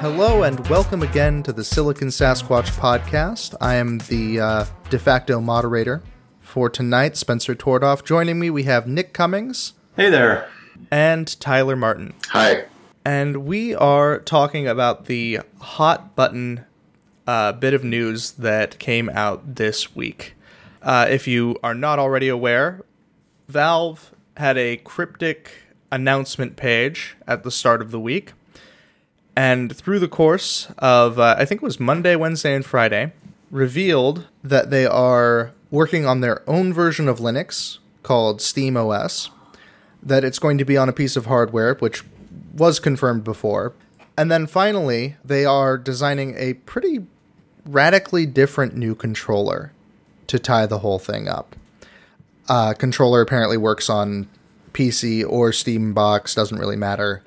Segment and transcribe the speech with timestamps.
[0.00, 3.54] Hello and welcome again to the Silicon Sasquatch podcast.
[3.60, 6.02] I am the uh, de facto moderator
[6.40, 8.02] for tonight, Spencer Tordoff.
[8.04, 10.48] Joining me, we have Nick Cummings Hey there.
[10.90, 12.14] and Tyler Martin.
[12.28, 12.64] Hi.
[13.04, 16.64] And we are talking about the hot button
[17.26, 20.34] uh, bit of news that came out this week.
[20.82, 22.82] Uh, if you are not already aware,
[23.48, 25.50] Valve had a cryptic
[25.92, 28.32] announcement page at the start of the week.
[29.40, 33.14] And through the course of, uh, I think it was Monday, Wednesday, and Friday,
[33.50, 39.30] revealed that they are working on their own version of Linux called Steam OS,
[40.02, 42.04] that it's going to be on a piece of hardware, which
[42.54, 43.72] was confirmed before.
[44.14, 47.06] And then finally, they are designing a pretty
[47.64, 49.72] radically different new controller
[50.26, 51.56] to tie the whole thing up.
[52.46, 54.28] Uh, controller apparently works on
[54.74, 57.22] PC or Steam box, doesn't really matter.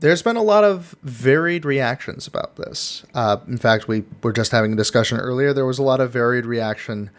[0.00, 3.04] There's been a lot of varied reactions about this.
[3.14, 5.52] Uh, in fact, we were just having a discussion earlier.
[5.52, 7.10] There was a lot of varied reaction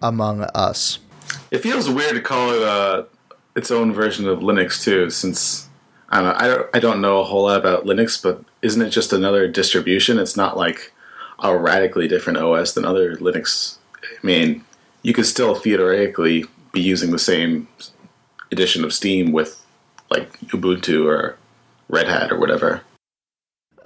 [0.00, 0.98] among us.
[1.50, 3.04] It feels weird to call it uh,
[3.54, 5.68] its own version of Linux too, since
[6.08, 8.80] I don't, know, I don't I don't know a whole lot about Linux, but isn't
[8.80, 10.18] it just another distribution?
[10.18, 10.92] It's not like
[11.38, 13.76] a radically different OS than other Linux.
[14.02, 14.64] I mean,
[15.02, 17.68] you could still theoretically be using the same
[18.50, 19.64] edition of Steam with
[20.10, 21.36] like Ubuntu or
[21.92, 22.80] Red Hat or whatever.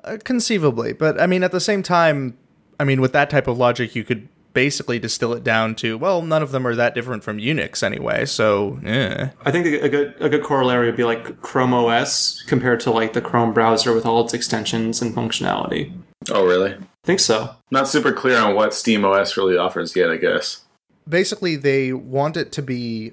[0.04, 2.38] Uh, conceivably, but I mean, at the same time,
[2.78, 6.22] I mean, with that type of logic, you could basically distill it down to well,
[6.22, 8.24] none of them are that different from Unix anyway.
[8.24, 9.28] So, eh.
[9.44, 13.12] I think a good a good corollary would be like Chrome OS compared to like
[13.12, 15.92] the Chrome browser with all its extensions and functionality.
[16.30, 16.72] Oh, really?
[16.72, 17.54] I think so.
[17.70, 20.10] Not super clear on what Steam OS really offers yet.
[20.10, 20.64] I guess.
[21.08, 23.12] basically, they want it to be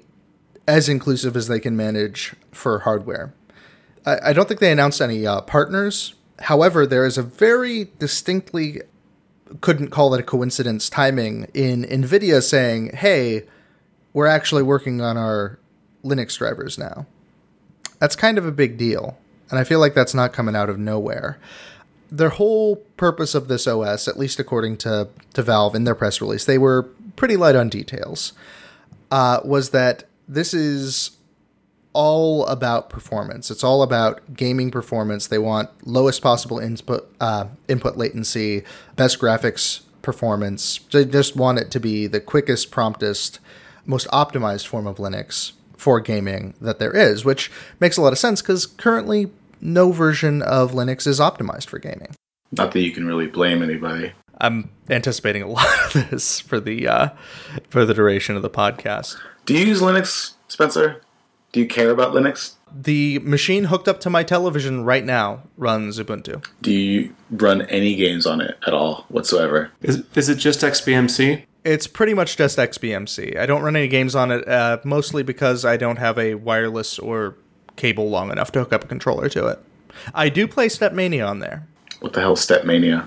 [0.66, 3.34] as inclusive as they can manage for hardware.
[4.06, 6.14] I, I don't think they announced any uh, partners.
[6.40, 8.80] However, there is a very distinctly
[9.60, 13.44] couldn't call it a coincidence timing in NVIDIA saying, hey,
[14.12, 15.58] we're actually working on our
[16.04, 17.06] Linux drivers now.
[17.98, 19.18] That's kind of a big deal.
[19.50, 21.38] And I feel like that's not coming out of nowhere.
[22.10, 26.20] Their whole purpose of this OS, at least according to, to Valve in their press
[26.20, 26.84] release, they were
[27.16, 28.32] pretty light on details,
[29.10, 31.13] uh, was that this is
[31.94, 33.50] all about performance.
[33.50, 35.26] It's all about gaming performance.
[35.28, 38.64] They want lowest possible input uh, input latency,
[38.96, 40.80] best graphics performance.
[40.92, 43.38] They just want it to be the quickest, promptest,
[43.86, 47.50] most optimized form of Linux for gaming that there is, which
[47.80, 49.30] makes a lot of sense because currently
[49.60, 52.14] no version of Linux is optimized for gaming.
[52.52, 54.12] Not that you can really blame anybody.
[54.40, 57.08] I'm anticipating a lot of this for the uh,
[57.68, 59.16] for the duration of the podcast.
[59.46, 61.02] Do you use Linux, Spencer?
[61.54, 62.54] Do you care about Linux?
[62.74, 66.44] The machine hooked up to my television right now runs Ubuntu.
[66.60, 69.70] Do you run any games on it at all whatsoever?
[69.80, 71.44] Is is it just XBMC?
[71.62, 73.38] It's pretty much just XBMC.
[73.38, 76.98] I don't run any games on it, uh, mostly because I don't have a wireless
[76.98, 77.36] or
[77.76, 79.60] cable long enough to hook up a controller to it.
[80.12, 81.68] I do play Stepmania on there.
[82.00, 83.06] What the hell, Stepmania?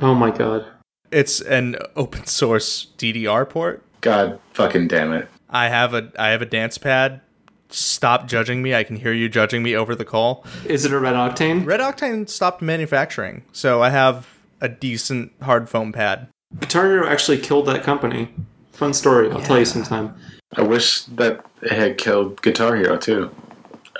[0.00, 0.66] Oh my god.
[1.12, 3.84] It's an open source DDR port.
[4.00, 5.28] God fucking damn it.
[5.48, 7.20] I have a I have a dance pad.
[7.70, 8.74] Stop judging me.
[8.74, 10.44] I can hear you judging me over the call.
[10.66, 11.66] Is it a red octane?
[11.66, 14.28] Red Octane stopped manufacturing, so I have
[14.60, 16.28] a decent hard foam pad.
[16.60, 18.28] Guitar Hero actually killed that company.
[18.72, 19.30] Fun story.
[19.30, 20.14] I'll tell you sometime.
[20.56, 23.34] I wish that it had killed Guitar Hero too.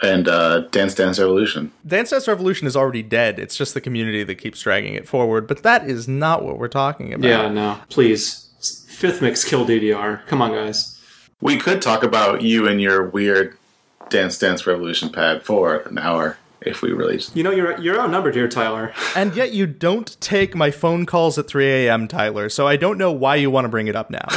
[0.03, 1.73] And uh, Dance Dance Revolution.
[1.87, 3.39] Dance Dance Revolution is already dead.
[3.39, 5.47] It's just the community that keeps dragging it forward.
[5.47, 7.27] But that is not what we're talking about.
[7.27, 7.79] Yeah, no.
[7.89, 8.41] Please.
[8.89, 10.25] Fifth mix kill DDR.
[10.27, 10.94] Come on, guys.
[11.45, 13.59] We could talk about you and your weird
[14.09, 17.21] Dance Dance Revolution pad for an hour if we really.
[17.35, 18.95] You know you're you're outnumbered here, Tyler.
[19.15, 22.49] And yet you don't take my phone calls at 3 a.m., Tyler.
[22.49, 24.27] So I don't know why you want to bring it up now.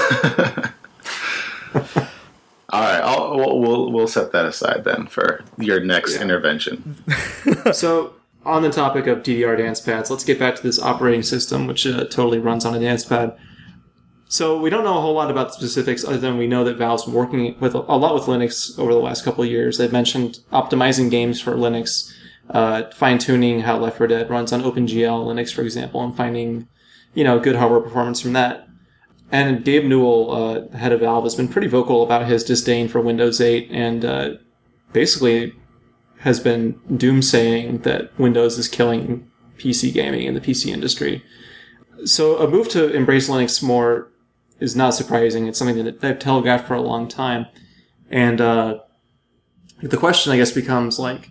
[2.70, 7.02] All right, I'll, we'll, we'll we'll set that aside then for your next intervention.
[7.72, 8.16] so
[8.46, 11.88] on the topic of DDR dance pads, let's get back to this operating system, which
[11.88, 13.38] uh, totally runs on a dance pad.
[14.30, 16.76] So we don't know a whole lot about the specifics, other than we know that
[16.76, 19.78] Valve's been working with a lot with Linux over the last couple of years.
[19.78, 22.12] They've mentioned optimizing games for Linux,
[22.50, 26.68] uh, fine tuning how Left 4 Dead runs on OpenGL Linux, for example, and finding
[27.14, 28.68] you know good hardware performance from that.
[29.32, 33.02] And Gabe Newell, uh, head of Valve, has been pretty vocal about his disdain for
[33.02, 34.30] Windows 8 and uh,
[34.94, 35.54] basically
[36.20, 41.24] has been doomsaying that Windows is killing PC gaming in the PC industry.
[42.06, 44.10] So a move to embrace Linux more
[44.60, 45.48] is not surprising.
[45.48, 47.46] It's something that they've telegraphed for a long time.
[48.10, 48.80] And uh,
[49.82, 51.30] the question, I guess, becomes like,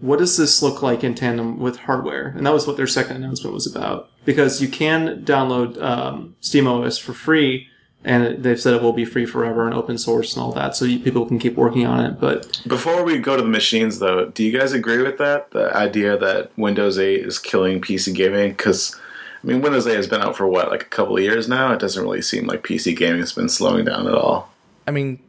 [0.00, 2.28] what does this look like in tandem with hardware?
[2.36, 4.10] And that was what their second announcement was about.
[4.24, 7.66] Because you can download um, SteamOS for free,
[8.04, 10.84] and they've said it will be free forever and open source and all that, so
[10.84, 12.20] you, people can keep working on it.
[12.20, 15.50] But Before we go to the machines, though, do you guys agree with that?
[15.50, 18.50] The idea that Windows 8 is killing PC gaming?
[18.52, 18.98] Because,
[19.42, 21.72] I mean, Windows 8 has been out for what, like a couple of years now?
[21.72, 24.52] It doesn't really seem like PC gaming has been slowing down at all.
[24.86, 25.20] I mean,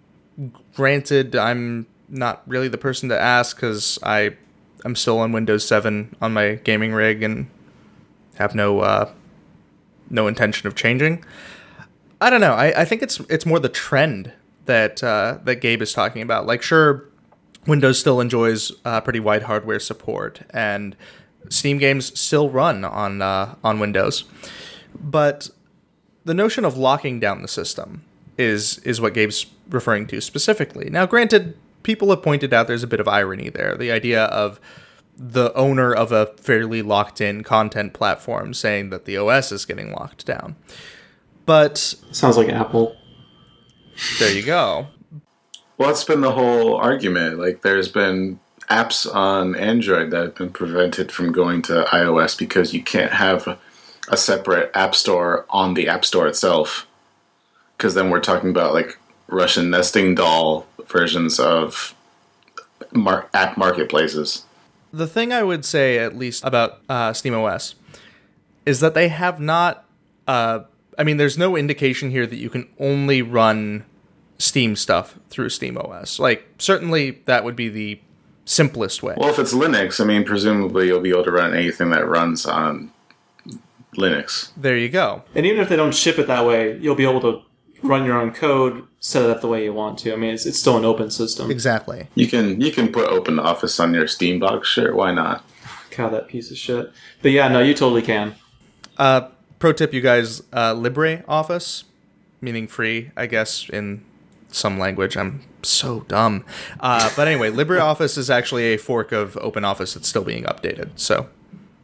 [0.76, 4.36] granted, I'm not really the person to ask because I
[4.84, 7.50] I'm still on Windows 7 on my gaming rig and
[8.36, 9.12] have no uh,
[10.10, 11.24] no intention of changing.
[12.22, 12.54] I don't know.
[12.54, 14.32] I, I think it's it's more the trend
[14.66, 16.46] that uh, that Gabe is talking about.
[16.46, 17.06] Like, sure,
[17.68, 20.96] Windows still enjoys uh, pretty wide hardware support, and
[21.48, 24.26] Steam games still run on uh, on Windows,
[25.00, 25.50] but
[26.26, 28.04] the notion of locking down the system
[28.38, 30.90] is is what Gabe's referring to specifically.
[30.90, 33.76] Now, granted, people have pointed out there's a bit of irony there.
[33.76, 34.60] The idea of
[35.20, 39.92] the owner of a fairly locked in content platform saying that the OS is getting
[39.92, 40.56] locked down.
[41.46, 41.78] But
[42.12, 42.96] sounds like Apple.
[44.20, 44.88] there you go.
[45.78, 47.40] Well, that's been the whole argument.
[47.40, 52.74] Like, there's been apps on Android that have been prevented from going to iOS because
[52.74, 53.60] you can't have
[54.10, 56.88] a separate app store on the app store itself.
[57.78, 61.96] Because then we're talking about like Russian nesting doll versions of
[62.92, 64.46] mar- app marketplaces.
[64.92, 67.76] The thing I would say, at least about uh, SteamOS,
[68.66, 69.86] is that they have not.
[70.28, 70.62] Uh,
[70.98, 73.86] I mean, there's no indication here that you can only run
[74.38, 76.20] Steam stuff through SteamOS.
[76.20, 78.00] Like, certainly that would be the
[78.50, 79.14] simplest way.
[79.16, 82.46] Well, if it's Linux, I mean, presumably you'll be able to run anything that runs
[82.46, 82.92] on
[83.96, 84.50] Linux.
[84.58, 85.24] there you go.
[85.36, 87.42] And even if they don't ship it that way, you'll be able to
[87.84, 90.14] run your own code, set it up the way you want to.
[90.14, 91.50] I mean, it's, it's still an open system.
[91.52, 92.08] Exactly.
[92.16, 95.44] You can you can put Open Office on your Steam box, sure, why not?
[95.96, 96.92] God, that piece of shit.
[97.22, 98.36] But yeah, no, you totally can.
[98.98, 99.30] Uh,
[99.60, 101.84] pro tip, you guys, uh, Libre Office,
[102.42, 104.06] meaning free, I guess, in
[104.52, 105.18] some language.
[105.18, 106.46] I'm so dumb.
[106.80, 110.92] Uh, but anyway, LibreOffice is actually a fork of OpenOffice that's still being updated.
[110.96, 111.30] So,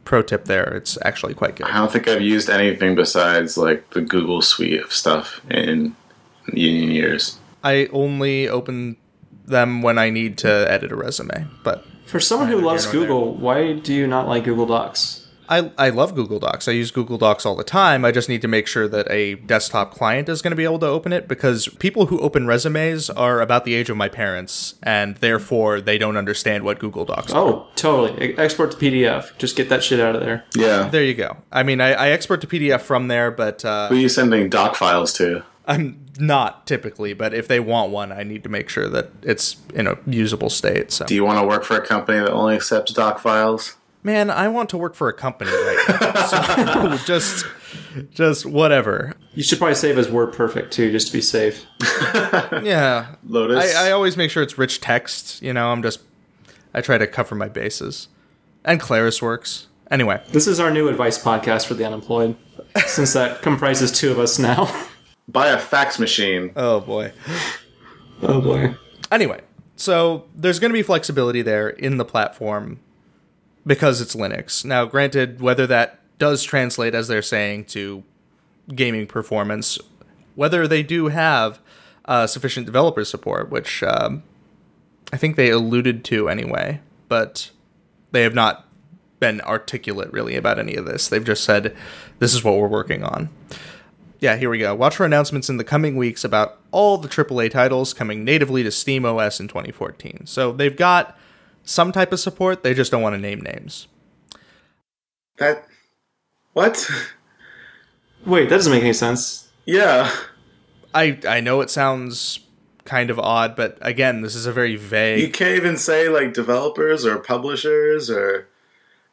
[0.04, 1.66] pro tip there, it's actually quite good.
[1.66, 5.94] I don't think I've used anything besides like the Google suite of stuff in
[6.52, 7.38] union years.
[7.62, 8.96] I only open
[9.44, 13.00] them when I need to edit a resume, but For someone who loves here nor
[13.00, 13.08] there.
[13.08, 15.25] Google, why do you not like Google Docs?
[15.48, 16.68] I, I love Google Docs.
[16.68, 18.04] I use Google Docs all the time.
[18.04, 20.78] I just need to make sure that a desktop client is going to be able
[20.80, 24.74] to open it because people who open resumes are about the age of my parents,
[24.82, 27.40] and therefore they don't understand what Google Docs are.
[27.40, 28.36] Oh, totally.
[28.38, 29.36] Export to PDF.
[29.38, 30.44] Just get that shit out of there.
[30.54, 30.88] Yeah.
[30.88, 31.36] There you go.
[31.52, 34.48] I mean, I, I export to PDF from there, but uh, Who are you sending
[34.48, 35.42] doc files to?
[35.66, 37.12] I'm not typically.
[37.12, 40.50] But if they want one, I need to make sure that it's in a usable
[40.50, 40.92] state.
[40.92, 43.76] So, Do you want to work for a company that only accepts doc files?
[44.06, 46.96] Man, I want to work for a company right now.
[46.96, 47.44] so just,
[48.10, 49.12] just whatever.
[49.34, 51.66] You should probably save as WordPerfect too, just to be safe.
[52.62, 53.74] Yeah, Lotus.
[53.74, 55.42] I, I always make sure it's rich text.
[55.42, 56.00] You know, I'm just
[56.72, 58.08] I try to cover my bases.
[58.64, 59.66] And Claris works.
[59.90, 62.36] Anyway, This is our new advice podcast for the unemployed,
[62.86, 64.72] since that comprises two of us now.
[65.28, 66.52] Buy a fax machine.
[66.56, 67.12] oh boy.
[68.22, 68.74] oh boy.
[69.10, 69.40] Anyway,
[69.76, 72.80] so there's going to be flexibility there in the platform
[73.66, 74.64] because it's Linux.
[74.64, 78.04] Now, granted, whether that does translate as they're saying to
[78.74, 79.78] gaming performance,
[80.34, 81.58] whether they do have
[82.04, 84.22] uh, sufficient developer support, which um,
[85.12, 87.50] I think they alluded to anyway, but
[88.12, 88.66] they have not
[89.18, 91.08] been articulate really about any of this.
[91.08, 91.74] They've just said,
[92.18, 93.30] this is what we're working on.
[94.20, 94.74] Yeah, here we go.
[94.74, 98.70] Watch for announcements in the coming weeks about all the AAA titles coming natively to
[98.70, 100.22] Steam OS in 2014.
[100.26, 101.18] So they've got
[101.66, 103.88] some type of support, they just don't want to name names.
[105.36, 105.66] That.
[106.54, 106.90] What?
[108.24, 109.50] Wait, that doesn't make any sense.
[109.66, 110.10] yeah.
[110.94, 112.40] I I know it sounds
[112.84, 115.20] kind of odd, but again, this is a very vague.
[115.20, 118.48] You can't even say like developers or publishers or.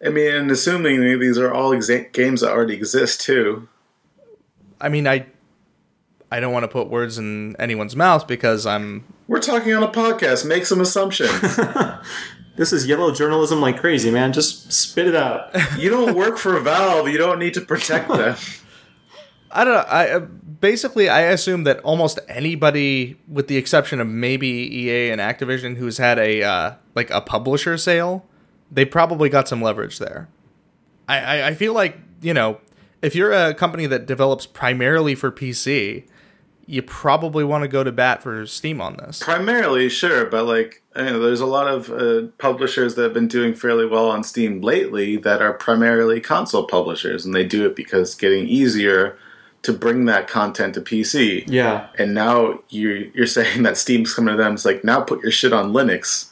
[0.05, 3.67] I mean, assuming these are all exa- games that already exist too.
[4.79, 5.25] I mean, I
[6.31, 9.87] I don't want to put words in anyone's mouth because I'm We're talking on a
[9.87, 10.45] podcast.
[10.45, 11.31] Make some assumptions.
[12.55, 14.31] This is yellow journalism like crazy, man.
[14.31, 15.49] Just spit it out.
[15.77, 17.07] you don't work for Valve.
[17.07, 18.35] You don't need to protect them.
[19.51, 19.85] I don't know.
[19.87, 25.21] I uh, basically I assume that almost anybody, with the exception of maybe EA and
[25.21, 28.25] Activision, who's had a uh, like a publisher sale,
[28.71, 30.27] they probably got some leverage there.
[31.07, 32.59] I, I I feel like you know
[33.01, 36.05] if you're a company that develops primarily for PC,
[36.65, 39.21] you probably want to go to bat for Steam on this.
[39.21, 43.27] Primarily, sure, but like you know, there's a lot of uh, publishers that have been
[43.27, 47.75] doing fairly well on Steam lately that are primarily console publishers, and they do it
[47.75, 49.17] because it's getting easier
[49.63, 51.45] to bring that content to PC.
[51.47, 51.87] Yeah.
[51.97, 54.53] And now you you're saying that Steam's coming to them.
[54.53, 56.31] It's like now put your shit on Linux.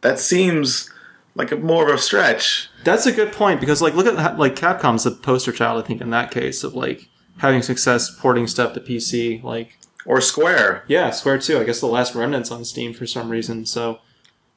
[0.00, 0.90] That seems
[1.34, 2.68] like a more of a stretch.
[2.84, 6.00] That's a good point because like look at like Capcom's the poster child I think
[6.00, 7.09] in that case of like
[7.40, 9.42] having success porting stuff to PC.
[9.42, 10.84] Like Or Square.
[10.88, 11.58] yeah, Square too.
[11.58, 13.66] I guess the last remnants on Steam for some reason.
[13.66, 13.98] So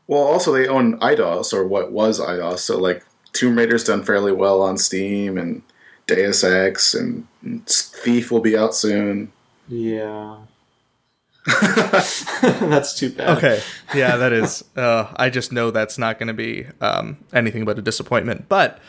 [0.08, 2.60] Well, also they own Eidos or what was Eidos.
[2.60, 5.64] So like Tomb Raider's done fairly well on Steam, and
[6.06, 7.26] Deus Ex and
[7.68, 9.32] Thief will be out soon.
[9.68, 10.38] yeah,
[11.62, 13.38] that's too bad.
[13.38, 13.62] Okay,
[13.96, 14.64] yeah, that is.
[14.76, 18.48] Uh, I just know that's not going to be um, anything but a disappointment.
[18.50, 18.80] But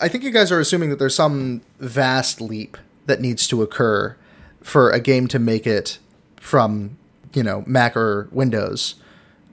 [0.00, 2.76] I think you guys are assuming that there's some vast leap
[3.06, 4.16] that needs to occur
[4.62, 5.98] for a game to make it
[6.40, 6.96] from
[7.34, 8.96] you know Mac or Windows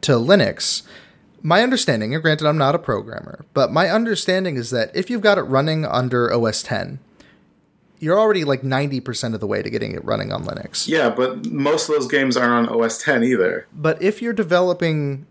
[0.02, 0.84] to Linux.
[1.44, 5.22] My understanding, and granted I'm not a programmer, but my understanding is that if you've
[5.22, 7.00] got it running under OS 10,
[8.00, 10.88] you're already like 90% of the way to getting it running on Linux.
[10.88, 13.68] Yeah, but most of those games aren't on OS 10 either.
[13.74, 15.26] But if you're developing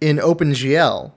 [0.00, 1.12] in OpenGL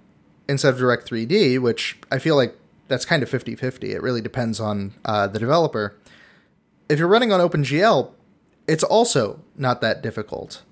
[0.47, 2.55] instead of Direct 3D, which I feel like
[2.87, 5.95] that's kind of 50 50, it really depends on uh, the developer.
[6.87, 8.11] If you're running on OpenGL,
[8.67, 10.63] it's also not that difficult.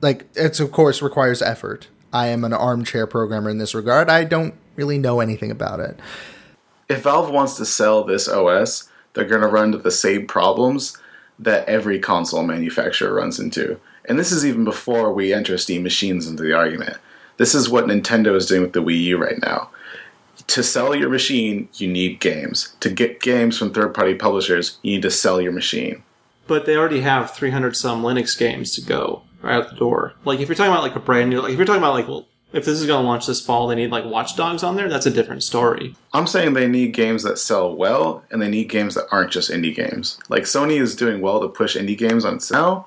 [0.00, 1.88] Like, it's of course requires effort.
[2.12, 4.08] I am an armchair programmer in this regard.
[4.08, 5.98] I don't really know anything about it.
[6.88, 10.96] If Valve wants to sell this OS, they're going to run into the same problems
[11.38, 13.78] that every console manufacturer runs into.
[14.06, 16.96] And this is even before we enter Steam machines into the argument.
[17.36, 19.70] This is what Nintendo is doing with the Wii U right now.
[20.48, 22.74] To sell your machine, you need games.
[22.80, 26.02] To get games from third party publishers, you need to sell your machine.
[26.46, 30.14] But they already have 300 some Linux games to go right out the door.
[30.24, 32.08] Like if you're talking about like a brand new, like if you're talking about like
[32.08, 34.76] well, if this is going to launch this fall, they need like Watch Dogs on
[34.76, 34.88] there.
[34.88, 35.94] That's a different story.
[36.14, 39.50] I'm saying they need games that sell well, and they need games that aren't just
[39.50, 40.18] indie games.
[40.28, 42.86] Like Sony is doing well to push indie games on now,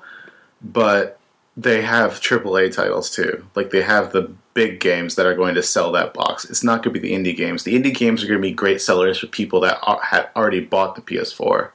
[0.62, 1.18] but
[1.56, 3.46] they have AAA titles too.
[3.54, 6.44] Like they have the big games that are going to sell that box.
[6.44, 7.64] It's not going to be the indie games.
[7.64, 10.94] The indie games are going to be great sellers for people that are, already bought
[10.94, 11.70] the PS4.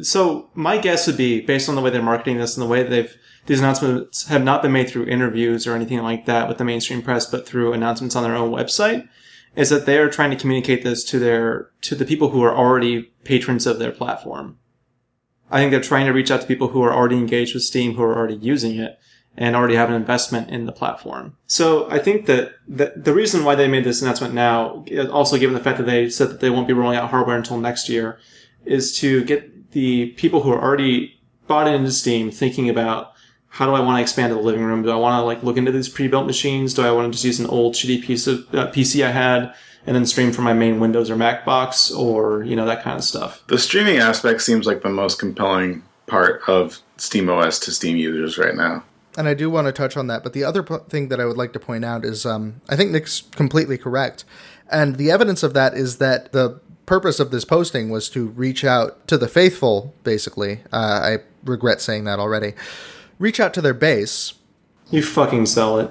[0.00, 2.82] So my guess would be based on the way they're marketing this and the way
[2.82, 3.16] they've
[3.46, 7.02] these announcements have not been made through interviews or anything like that with the mainstream
[7.02, 9.08] press, but through announcements on their own website,
[9.56, 12.56] is that they are trying to communicate this to their to the people who are
[12.56, 14.58] already patrons of their platform.
[15.50, 17.94] I think they're trying to reach out to people who are already engaged with Steam,
[17.94, 18.98] who are already using it,
[19.36, 21.36] and already have an investment in the platform.
[21.46, 25.54] So I think that the, the reason why they made this announcement now, also given
[25.54, 28.18] the fact that they said that they won't be rolling out hardware until next year,
[28.64, 33.12] is to get the people who are already bought into Steam thinking about
[33.48, 34.82] how do I want to expand to the living room?
[34.82, 36.72] Do I want to like look into these pre-built machines?
[36.72, 39.54] Do I want to just use an old shitty piece of uh, PC I had
[39.86, 42.96] and then stream from my main Windows or Mac box or you know that kind
[42.96, 43.42] of stuff?
[43.48, 48.54] The streaming aspect seems like the most compelling part of SteamOS to Steam users right
[48.54, 48.84] now.
[49.16, 50.22] And I do want to touch on that.
[50.22, 52.76] But the other p- thing that I would like to point out is um, I
[52.76, 54.24] think Nick's completely correct.
[54.70, 58.64] And the evidence of that is that the purpose of this posting was to reach
[58.64, 60.60] out to the faithful, basically.
[60.72, 62.54] Uh, I regret saying that already.
[63.18, 64.34] Reach out to their base
[64.90, 65.90] You fucking sell it.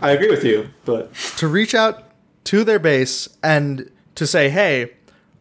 [0.00, 2.04] I agree with you, but to reach out
[2.44, 4.92] to their base and to say, hey,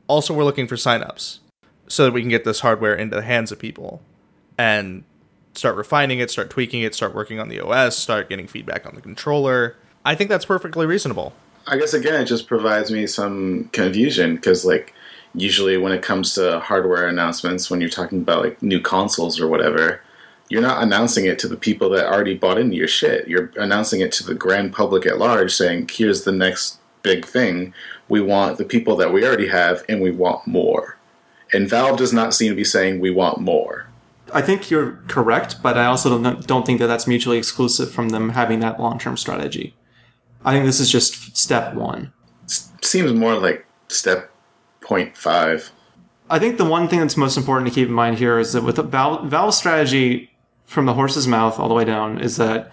[0.07, 1.39] also we're looking for signups
[1.87, 4.01] so that we can get this hardware into the hands of people
[4.57, 5.03] and
[5.57, 8.95] start refining it, start tweaking it, start working on the OS, start getting feedback on
[8.95, 9.75] the controller.
[10.05, 11.33] I think that's perfectly reasonable.
[11.67, 14.93] I guess again, it just provides me some confusion because, like,
[15.33, 19.47] usually when it comes to hardware announcements, when you're talking about like new consoles or
[19.47, 20.01] whatever,
[20.49, 23.27] you're not announcing it to the people that already bought into your shit.
[23.27, 27.73] You're announcing it to the grand public at large, saying, "Here's the next big thing.
[28.07, 30.97] We want the people that we already have, and we want more."
[31.53, 33.86] And Valve does not seem to be saying we want more.
[34.33, 35.61] I think you're correct.
[35.61, 38.99] But I also don't don't think that that's mutually exclusive from them having that long
[38.99, 39.75] term strategy.
[40.43, 42.13] I think this is just step one.
[42.81, 44.31] Seems more like step
[44.81, 45.71] point five.
[46.29, 48.63] I think the one thing that's most important to keep in mind here is that
[48.63, 50.31] with the Valve, Valve's strategy
[50.65, 52.71] from the horse's mouth all the way down is that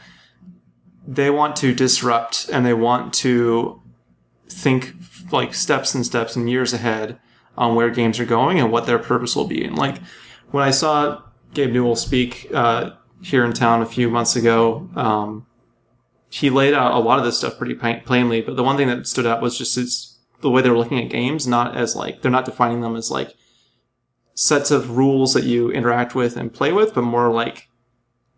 [1.06, 3.80] they want to disrupt and they want to
[4.48, 4.94] think
[5.30, 7.18] like steps and steps and years ahead
[7.56, 9.64] on where games are going and what their purpose will be.
[9.64, 9.98] And like
[10.50, 11.22] when I saw
[11.54, 12.90] Gabe Newell speak uh,
[13.22, 15.46] here in town a few months ago, um,
[16.28, 18.40] he laid out a lot of this stuff pretty plainly.
[18.40, 21.00] But the one thing that stood out was just his, the way they were looking
[21.00, 23.34] at games, not as like they're not defining them as like
[24.34, 27.68] sets of rules that you interact with and play with, but more like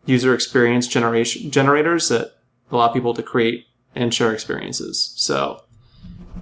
[0.04, 2.32] user experience generation generators that
[2.70, 5.14] allow people to create and share experiences.
[5.16, 5.62] So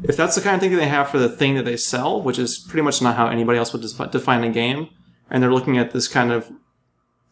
[0.02, 2.20] if that's the kind of thing that they have for the thing that they sell,
[2.20, 4.88] which is pretty much not how anybody else would defi- define a game,
[5.30, 6.50] and they're looking at this kind of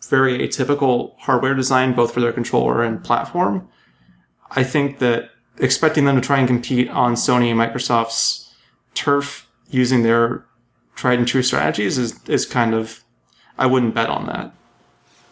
[0.09, 3.69] very atypical hardware design, both for their controller and platform,
[4.51, 8.53] I think that expecting them to try and compete on Sony and Microsoft's
[8.95, 10.45] turf using their
[10.95, 13.03] tried and true strategies is, is kind of,
[13.59, 14.53] I wouldn't bet on that.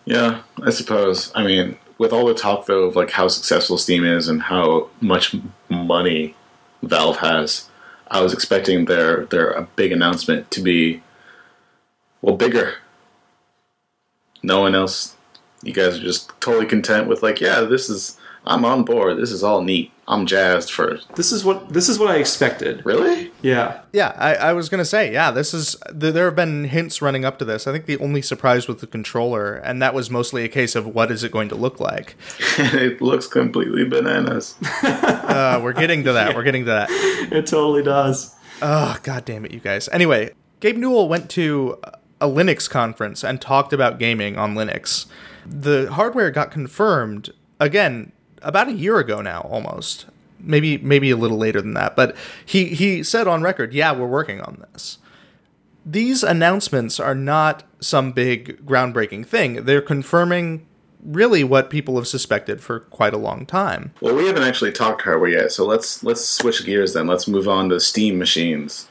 [0.04, 1.30] Yeah, I suppose.
[1.34, 4.88] I mean, with all the talk though of like how successful Steam is and how
[5.00, 5.36] much
[5.68, 6.34] money
[6.82, 7.68] Valve has,
[8.10, 11.02] I was expecting their their a big announcement to be
[12.22, 12.74] well bigger.
[14.42, 15.16] No one else.
[15.62, 18.16] You guys are just totally content with like, yeah, this is
[18.46, 19.18] I'm on board.
[19.18, 19.92] This is all neat.
[20.08, 22.84] I'm jazzed for This is what this is what I expected.
[22.84, 23.30] really.
[23.42, 23.82] Yeah.
[23.92, 27.24] Yeah, I, I was gonna say, yeah, this is th- there have been hints running
[27.24, 27.66] up to this.
[27.68, 30.86] I think the only surprise was the controller, and that was mostly a case of
[30.86, 32.16] what is it going to look like.
[32.58, 34.56] it looks completely bananas.
[35.30, 36.34] Uh, we're getting to that.
[36.34, 36.88] We're getting to that.
[36.90, 38.34] It totally does.
[38.60, 39.88] Oh, god damn it, you guys.
[39.92, 41.78] Anyway, Gabe Newell went to
[42.20, 45.06] a Linux conference and talked about gaming on Linux.
[45.46, 48.12] The hardware got confirmed again
[48.42, 50.06] about a year ago now, almost.
[50.38, 54.06] Maybe maybe a little later than that, but he he said on record, "Yeah, we're
[54.06, 54.96] working on this."
[55.84, 59.64] These announcements are not some big groundbreaking thing.
[59.64, 60.66] They're confirming
[61.04, 63.92] really what people have suspected for quite a long time.
[64.00, 67.06] Well, we haven't actually talked hardware yet, so let's let's switch gears then.
[67.06, 68.88] Let's move on to Steam machines,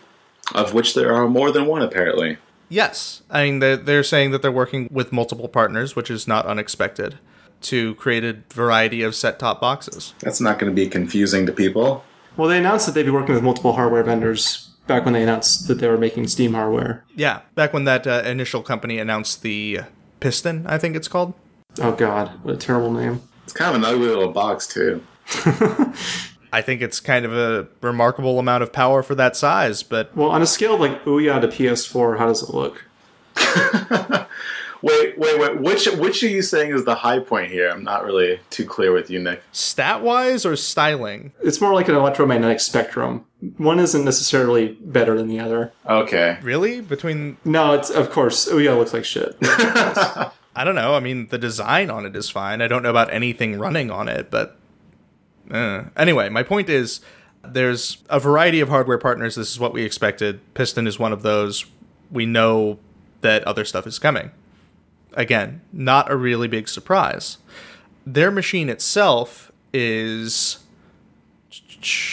[0.54, 2.38] of which there are more than one apparently.
[2.70, 6.46] Yes, I mean they're, they're saying that they're working with multiple partners, which is not
[6.46, 7.18] unexpected,
[7.62, 10.14] to create a variety of set-top boxes.
[10.20, 12.04] That's not going to be confusing to people.
[12.38, 15.68] Well, they announced that they'd be working with multiple hardware vendors back when they announced
[15.68, 17.04] that they were making Steam hardware.
[17.16, 19.82] Yeah, back when that uh, initial company announced the
[20.20, 21.34] Piston, I think it's called.
[21.82, 23.22] Oh God, what a terrible name.
[23.43, 25.04] It's kind of an ugly little box too.
[26.52, 30.30] I think it's kind of a remarkable amount of power for that size, but Well,
[30.30, 32.86] on a scale of like Ouya to PS4, how does it look?
[34.82, 35.60] Wait, wait, wait.
[35.60, 37.70] Which which are you saying is the high point here?
[37.70, 39.42] I'm not really too clear with you, Nick.
[39.52, 43.26] stat-wise or styling, It's more like an electromagnetic spectrum.
[43.58, 45.74] One isn't necessarily better than the other.
[45.86, 46.38] Okay.
[46.42, 49.36] really between No, it's of course Ouya looks like shit.
[49.42, 50.96] I don't know.
[50.96, 52.62] I mean, the design on it is fine.
[52.62, 54.59] I don't know about anything running on it, but
[55.52, 55.84] uh.
[55.96, 57.02] anyway, my point is
[57.44, 59.36] there's a variety of hardware partners.
[59.36, 60.42] This is what we expected.
[60.54, 61.66] Piston is one of those.
[62.12, 62.80] We know
[63.22, 64.32] that other stuff is coming.
[65.14, 67.38] Again, not a really big surprise.
[68.06, 70.60] Their machine itself is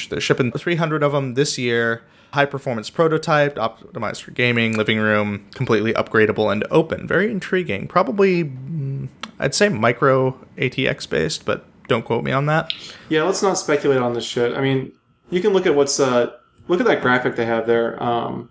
[0.09, 2.03] they're shipping 300 of them this year.
[2.33, 7.07] High performance prototyped, optimized for gaming, living room, completely upgradable and open.
[7.07, 7.89] Very intriguing.
[7.89, 12.73] Probably, mm, I'd say micro ATX based, but don't quote me on that.
[13.09, 14.57] yeah, let's not speculate on this shit.
[14.57, 14.93] I mean,
[15.31, 16.31] you can look at what's uh
[16.69, 18.03] look at that graphic they have there.
[18.03, 18.51] Um,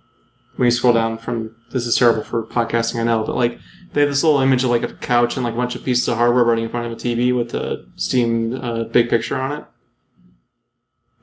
[0.55, 3.59] when you scroll down from this is terrible for podcasting, I know, but like
[3.93, 6.07] they have this little image of like a couch and like a bunch of pieces
[6.07, 9.51] of hardware running in front of a TV with a Steam uh, big picture on
[9.51, 9.65] it.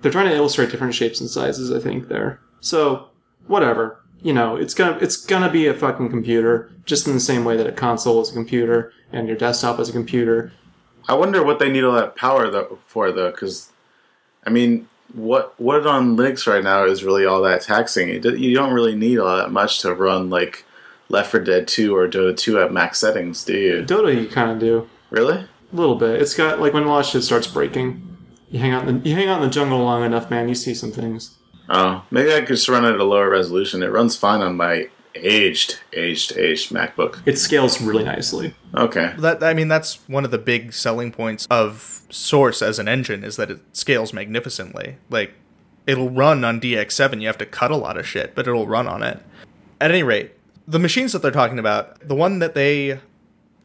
[0.01, 2.41] They're trying to illustrate different shapes and sizes, I think there.
[2.61, 3.09] So
[3.47, 7.45] whatever, you know, it's gonna it's gonna be a fucking computer, just in the same
[7.45, 10.53] way that a console is a computer and your desktop is a computer.
[11.09, 13.71] I wonder what they need all that power though, for though, because
[14.47, 18.09] I mean, what what on Linux right now is really all that taxing.
[18.09, 20.65] You do- you don't really need all that much to run like
[21.09, 23.85] Left 4 Dead 2 or Dota 2 at max settings, do you?
[23.85, 24.89] Dota, you kind of do.
[25.11, 25.37] Really?
[25.37, 26.21] A little bit.
[26.23, 28.09] It's got like when a lot of shit starts breaking.
[28.51, 30.49] You hang out in the you hang out in the jungle long enough, man.
[30.49, 31.37] You see some things.
[31.69, 33.83] Oh, maybe I could just run it at a lower resolution.
[33.83, 37.21] It runs fine on my aged, aged, aged MacBook.
[37.27, 38.55] It scales really nicely.
[38.75, 39.15] Okay.
[39.19, 43.25] That I mean, that's one of the big selling points of Source as an engine
[43.25, 44.97] is that it scales magnificently.
[45.09, 45.33] Like,
[45.87, 47.21] it'll run on DX7.
[47.21, 49.21] You have to cut a lot of shit, but it'll run on it.
[49.81, 50.33] At any rate,
[50.67, 53.01] the machines that they're talking about, the one that they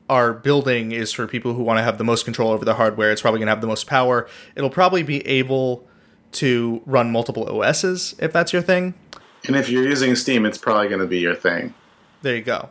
[0.10, 3.12] are building is for people who want to have the most control over the hardware.
[3.12, 4.28] It's probably going to have the most power.
[4.56, 5.86] It'll probably be able
[6.34, 8.94] to run multiple OSs if that's your thing.
[9.48, 11.74] And if you're using Steam, it's probably going to be your thing.
[12.22, 12.70] There you go.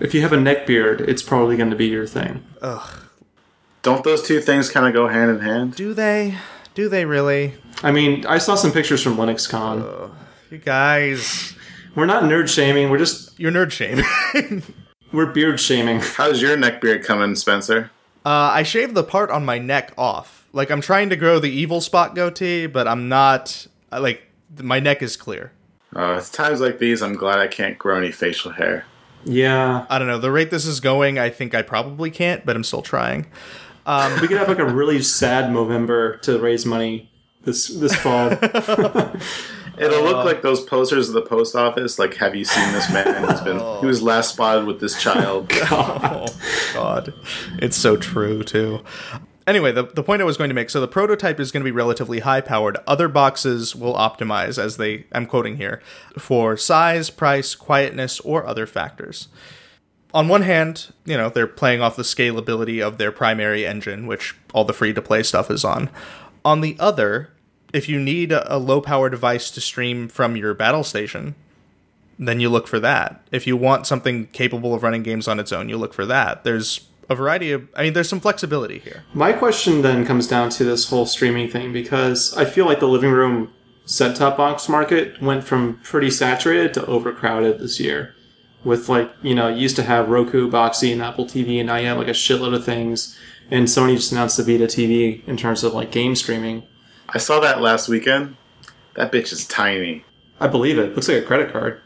[0.00, 2.44] If you have a neck beard, it's probably going to be your thing.
[2.62, 3.02] Ugh.
[3.82, 5.74] Don't those two things kind of go hand in hand?
[5.74, 6.36] Do they?
[6.74, 7.54] Do they really?
[7.82, 9.82] I mean, I saw some pictures from LinuxCon.
[9.82, 10.10] Ugh.
[10.50, 11.54] You guys,
[11.96, 12.90] We're not nerd shaming.
[12.90, 14.62] We're just you're nerd shaming.
[15.12, 16.00] we're beard shaming.
[16.00, 17.90] How's your neck beard coming, Spencer?
[18.24, 20.46] Uh, I shaved the part on my neck off.
[20.52, 23.66] Like I'm trying to grow the evil spot goatee, but I'm not.
[23.90, 24.22] Like
[24.60, 25.52] my neck is clear.
[25.96, 28.84] Uh, it's times like these I'm glad I can't grow any facial hair.
[29.24, 30.18] Yeah, I don't know.
[30.18, 33.26] The rate this is going, I think I probably can't, but I'm still trying.
[34.20, 37.10] we could have like a really sad Movember to raise money
[37.42, 38.30] this this fall.
[39.78, 41.98] It'll look like those posters of the post office.
[41.98, 43.28] Like, have you seen this man?
[43.28, 45.50] He's been he was last spotted with this child.
[45.70, 46.26] oh
[46.74, 47.14] god
[47.58, 48.80] it's so true too
[49.46, 51.64] anyway the, the point i was going to make so the prototype is going to
[51.64, 55.80] be relatively high powered other boxes will optimize as they i'm quoting here
[56.18, 59.28] for size price quietness or other factors
[60.14, 64.34] on one hand you know they're playing off the scalability of their primary engine which
[64.54, 65.90] all the free to play stuff is on
[66.44, 67.30] on the other
[67.72, 71.34] if you need a, low power device to stream from your battle station
[72.18, 73.20] then you look for that.
[73.30, 76.44] If you want something capable of running games on its own, you look for that.
[76.44, 79.04] There's a variety of, I mean, there's some flexibility here.
[79.14, 82.88] My question then comes down to this whole streaming thing because I feel like the
[82.88, 83.52] living room
[83.84, 88.14] set top box market went from pretty saturated to overcrowded this year.
[88.64, 91.76] With like, you know, you used to have Roku, Boxee, and Apple TV, and now
[91.76, 93.16] you have like a shitload of things.
[93.48, 96.64] And Sony just announced the Vita TV in terms of like game streaming.
[97.08, 98.36] I saw that last weekend.
[98.94, 100.04] That bitch is tiny.
[100.40, 100.96] I believe it.
[100.96, 101.80] Looks like a credit card,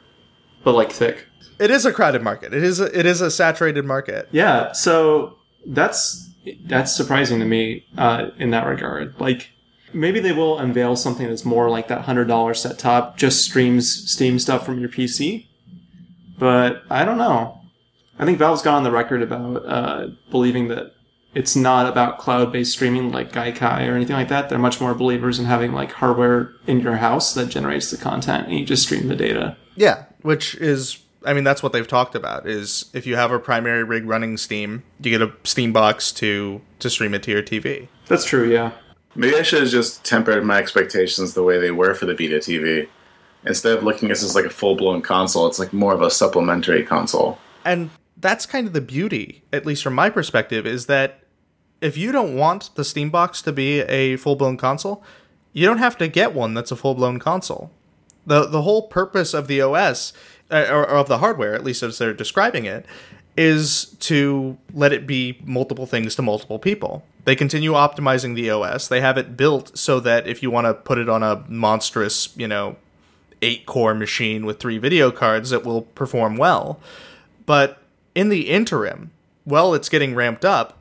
[0.65, 1.27] but like thick.
[1.61, 2.55] It is a crowded market.
[2.55, 4.29] It is a, it is a saturated market.
[4.33, 6.29] Yeah, so that's
[6.65, 9.15] that's surprising to me uh, in that regard.
[9.21, 9.51] Like
[9.93, 14.11] maybe they will unveil something that's more like that hundred dollar set top, just streams
[14.11, 15.47] Steam stuff from your PC.
[16.39, 17.61] But I don't know.
[18.19, 20.95] I think Valve's gone on the record about uh, believing that
[21.35, 24.49] it's not about cloud based streaming like Gaikai or anything like that.
[24.49, 28.49] They're much more believers in having like hardware in your house that generates the content
[28.49, 29.57] and you just stream the data.
[29.77, 32.49] Yeah, which is, I mean, that's what they've talked about.
[32.49, 36.61] Is if you have a primary rig running Steam, you get a Steam box to
[36.79, 37.89] to stream it to your TV.
[38.07, 38.73] That's true, yeah.
[39.15, 42.37] Maybe I should have just tempered my expectations the way they were for the Vita
[42.37, 42.89] TV.
[43.45, 46.03] Instead of looking at this as like a full blown console, it's like more of
[46.03, 47.39] a supplementary console.
[47.65, 51.25] And that's kind of the beauty, at least from my perspective, is that
[51.81, 55.03] if you don't want the Steam box to be a full blown console,
[55.53, 57.71] you don't have to get one that's a full blown console.
[58.27, 60.13] the The whole purpose of the OS
[60.51, 62.85] Uh, or, or of the hardware, at least as they're describing it,
[63.37, 67.05] is to let it be multiple things to multiple people.
[67.25, 68.89] They continue optimizing the OS.
[68.89, 72.37] They have it built so that if you want to put it on a monstrous,
[72.37, 72.77] you know,
[73.43, 76.81] eight core machine with three video cards, it will perform well.
[77.47, 77.79] But
[78.15, 79.11] in the interim,
[79.45, 80.79] while it's getting ramped up,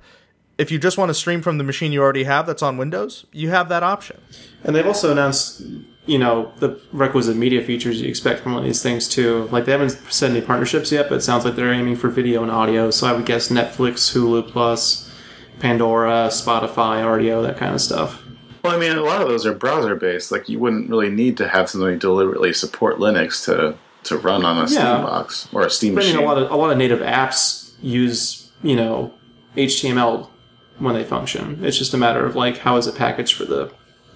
[0.57, 3.25] if you just want to stream from the machine you already have that's on Windows,
[3.31, 4.19] you have that option.
[4.63, 5.61] And they've also announced,
[6.09, 9.47] you know, the requisite media features you expect from one of these things too.
[9.51, 12.41] Like they haven't said any partnerships yet, but it sounds like they're aiming for video
[12.41, 12.89] and audio.
[12.89, 15.09] So I would guess Netflix, Hulu Plus,
[15.59, 18.23] Pandora, Spotify, Rdio, that kind of stuff.
[18.63, 20.31] Well, I mean, a lot of those are browser based.
[20.31, 24.57] Like, you wouldn't really need to have something deliberately support Linux to to run on
[24.63, 26.17] a Steam box or a Steam But I machine.
[26.17, 29.13] mean, a lot of a lot of native apps use, you know,
[29.55, 30.27] HTML
[30.79, 31.63] when they function.
[31.63, 33.71] It's just a matter of like how is it packaged for the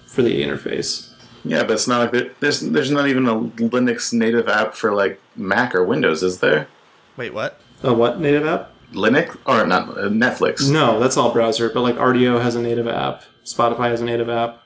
[0.06, 1.10] for the interface.
[1.44, 4.94] Yeah, but it's not like there, there's there's not even a Linux native app for
[4.94, 6.68] like Mac or Windows, is there?
[7.16, 7.60] Wait, what?
[7.82, 8.72] A what native app?
[8.92, 10.70] Linux or not uh, Netflix?
[10.70, 11.68] No, that's all browser.
[11.68, 13.24] But like Rdio has a native app.
[13.44, 14.62] Spotify has a native app.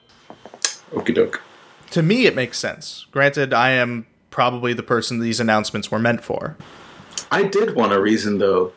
[0.92, 1.42] Okie doke.
[1.90, 3.06] To me, it makes sense.
[3.10, 6.56] Granted, I am probably the person these announcements were meant for.
[7.30, 8.72] I did want a reason though.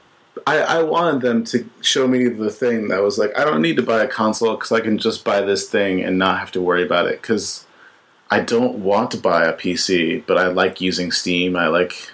[0.47, 3.75] I, I wanted them to show me the thing that was like, I don't need
[3.75, 6.61] to buy a console because I can just buy this thing and not have to
[6.61, 7.21] worry about it.
[7.21, 7.67] Because
[8.31, 11.57] I don't want to buy a PC, but I like using Steam.
[11.57, 12.09] I like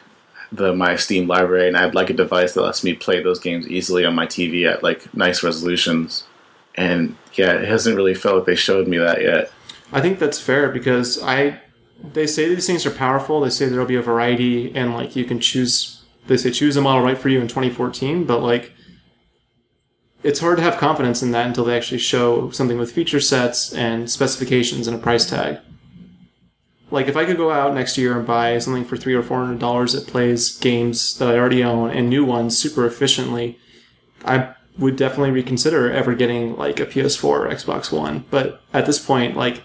[0.52, 3.68] the my Steam library, and I'd like a device that lets me play those games
[3.68, 6.24] easily on my TV at like nice resolutions.
[6.74, 9.52] And yeah, it hasn't really felt like they showed me that yet.
[9.94, 11.62] I think that's fair because I
[12.04, 13.42] they say these things are powerful.
[13.42, 16.82] They say there'll be a variety and like you can choose they say choose a
[16.82, 18.74] model right for you in 2014, but like
[20.24, 23.72] it's hard to have confidence in that until they actually show something with feature sets
[23.72, 25.60] and specifications and a price tag.
[26.90, 29.40] Like if I could go out next year and buy something for three or four
[29.40, 33.60] hundred dollars that plays games that I already own and new ones super efficiently,
[34.24, 38.26] I would definitely reconsider ever getting like a PS4 or Xbox One.
[38.30, 39.64] But at this point, like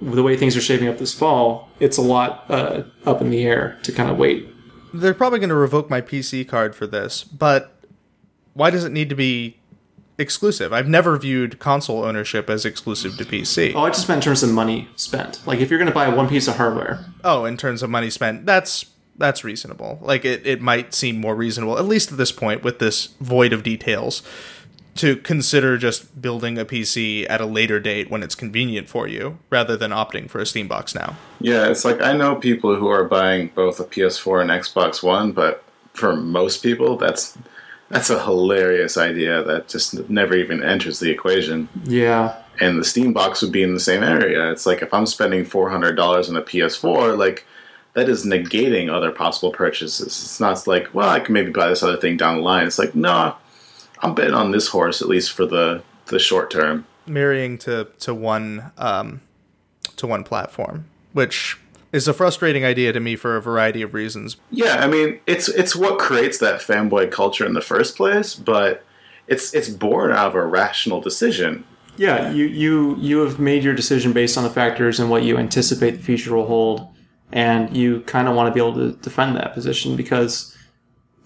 [0.00, 3.44] the way things are shaping up this fall, it's a lot uh, up in the
[3.44, 4.48] air to kind of wait.
[4.92, 7.80] They're probably going to revoke my PC card for this, but
[8.54, 9.58] why does it need to be
[10.18, 10.72] exclusive?
[10.72, 13.72] I've never viewed console ownership as exclusive to PC.
[13.74, 15.46] Oh, I just meant in terms of money spent.
[15.46, 18.10] Like if you're going to buy one piece of hardware, Oh, in terms of money
[18.10, 18.86] spent, that's
[19.18, 19.98] that's reasonable.
[20.02, 23.52] Like it, it might seem more reasonable, at least at this point, with this void
[23.54, 24.22] of details,
[24.96, 29.38] to consider just building a PC at a later date when it's convenient for you,
[29.50, 31.16] rather than opting for a Steam box now.
[31.40, 35.32] Yeah, it's like I know people who are buying both a PS4 and Xbox One,
[35.32, 35.62] but
[35.94, 37.38] for most people, that's
[37.88, 41.68] that's a hilarious idea that just never even enters the equation.
[41.84, 42.36] Yeah.
[42.60, 44.50] And the Steam box would be in the same area.
[44.50, 47.46] It's like if I'm spending four hundred dollars on a PS4, like
[47.92, 50.06] that is negating other possible purchases.
[50.06, 52.66] It's not like, well, I can maybe buy this other thing down the line.
[52.66, 53.34] It's like, no,
[54.00, 56.86] I'm betting on this horse at least for the the short term.
[57.06, 59.20] Marrying to to one um,
[59.96, 61.58] to one platform, which
[61.96, 64.36] is a frustrating idea to me for a variety of reasons.
[64.50, 68.84] Yeah, I mean, it's it's what creates that fanboy culture in the first place, but
[69.26, 71.64] it's it's born out of a rational decision.
[71.96, 75.38] Yeah, you you you have made your decision based on the factors and what you
[75.38, 76.86] anticipate the future will hold,
[77.32, 80.56] and you kind of want to be able to defend that position because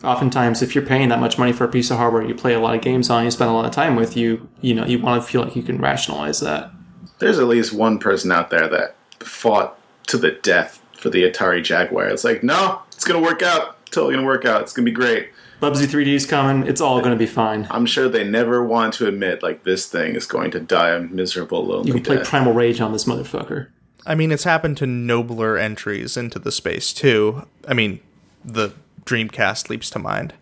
[0.02, 2.61] oftentimes if you're paying that much money for a piece of hardware you play a
[2.61, 4.98] lot of games on you spend a lot of time with you you know you
[4.98, 6.70] want to feel like you can rationalize that
[7.18, 9.78] There's at least one person out there that fought
[10.10, 12.06] to the death for the Atari Jaguar.
[12.08, 13.84] It's like, no, it's gonna work out.
[13.86, 14.62] Totally gonna work out.
[14.62, 15.30] It's gonna be great.
[15.60, 18.94] Bubsy 3D is coming it's all going to be fine I'm sure they never want
[18.94, 22.16] to admit like this thing is going to die a miserable, lonely you can play
[22.16, 22.28] death.
[22.28, 23.68] primal rage on this motherfucker
[24.06, 27.46] I mean, it's happened to nobler entries into the space too.
[27.68, 28.00] I mean,
[28.42, 28.72] the
[29.04, 30.32] Dreamcast leaps to mind.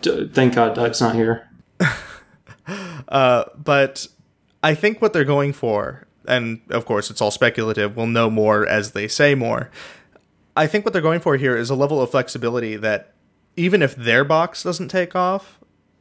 [0.00, 1.46] D- thank god doug's not here
[3.08, 4.08] uh, but
[4.62, 8.66] I think what they're going for, and of course it's all speculative, we'll know more
[8.66, 9.70] as they say more.
[10.56, 13.12] I think what they're going for here is a level of flexibility that
[13.56, 15.58] even if their box doesn't take off,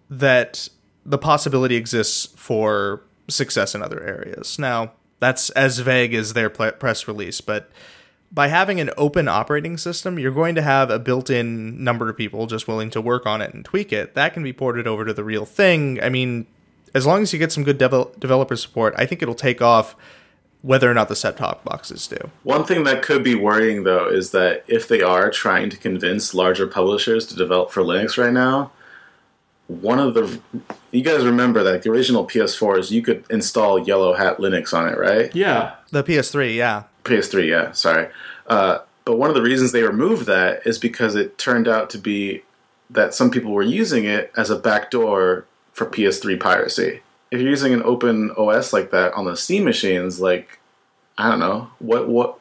[0.09, 0.69] that
[1.05, 4.57] the possibility exists for success in other areas.
[4.59, 7.69] Now, that's as vague as their pl- press release, but
[8.31, 12.17] by having an open operating system, you're going to have a built in number of
[12.17, 14.13] people just willing to work on it and tweak it.
[14.13, 16.01] That can be ported over to the real thing.
[16.03, 16.45] I mean,
[16.93, 19.95] as long as you get some good devel- developer support, I think it'll take off
[20.65, 22.17] whether or not the set top boxes do.
[22.41, 26.34] One thing that could be worrying though is that if they are trying to convince
[26.34, 28.71] larger publishers to develop for Linux right now,
[29.67, 30.39] one of the
[30.89, 34.97] you guys remember that the original PS4s you could install Yellow Hat Linux on it,
[34.97, 35.34] right?
[35.36, 36.84] yeah The PS3, yeah.
[37.04, 38.08] PS3, yeah, sorry.
[38.47, 41.99] Uh, but one of the reasons they removed that is because it turned out to
[41.99, 42.41] be
[42.89, 47.01] that some people were using it as a backdoor for PS3 piracy.
[47.31, 50.59] If you're using an open OS like that on the Steam machines, like
[51.17, 52.39] I don't know, what what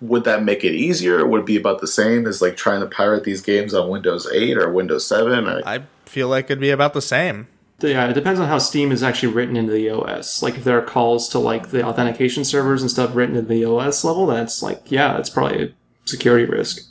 [0.00, 1.26] would that make it easier?
[1.26, 4.28] Would it be about the same as like trying to pirate these games on Windows
[4.30, 5.48] 8 or Windows 7?
[5.48, 7.46] Or, I feel like it'd be about the same.
[7.80, 10.78] yeah it depends on how steam is actually written into the os like if there
[10.78, 14.62] are calls to like the authentication servers and stuff written into the os level that's
[14.62, 15.72] like yeah it's probably a
[16.06, 16.86] security risk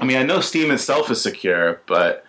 [0.00, 2.24] I mean, I know Steam itself is secure, but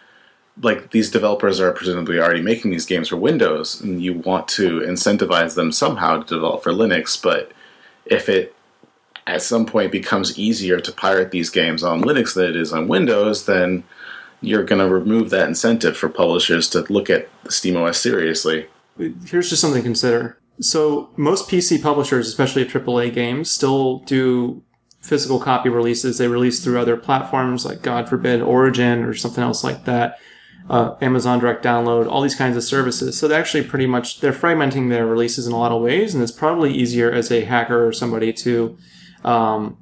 [0.61, 4.81] like these developers are presumably already making these games for Windows, and you want to
[4.81, 7.21] incentivize them somehow to develop for Linux.
[7.21, 7.51] But
[8.05, 8.55] if it
[9.27, 12.87] at some point becomes easier to pirate these games on Linux than it is on
[12.87, 13.83] Windows, then
[14.41, 18.67] you're going to remove that incentive for publishers to look at SteamOS seriously.
[18.97, 20.37] here's just something to consider.
[20.61, 24.61] So most PC publishers, especially AAA games, still do
[25.01, 26.17] physical copy releases.
[26.17, 30.19] They release through other platforms like God forbid Origin or something else like that.
[30.69, 33.17] Uh, Amazon Direct Download, all these kinds of services.
[33.17, 36.21] So they're actually pretty much they're fragmenting their releases in a lot of ways, and
[36.21, 38.77] it's probably easier as a hacker or somebody to
[39.23, 39.77] um,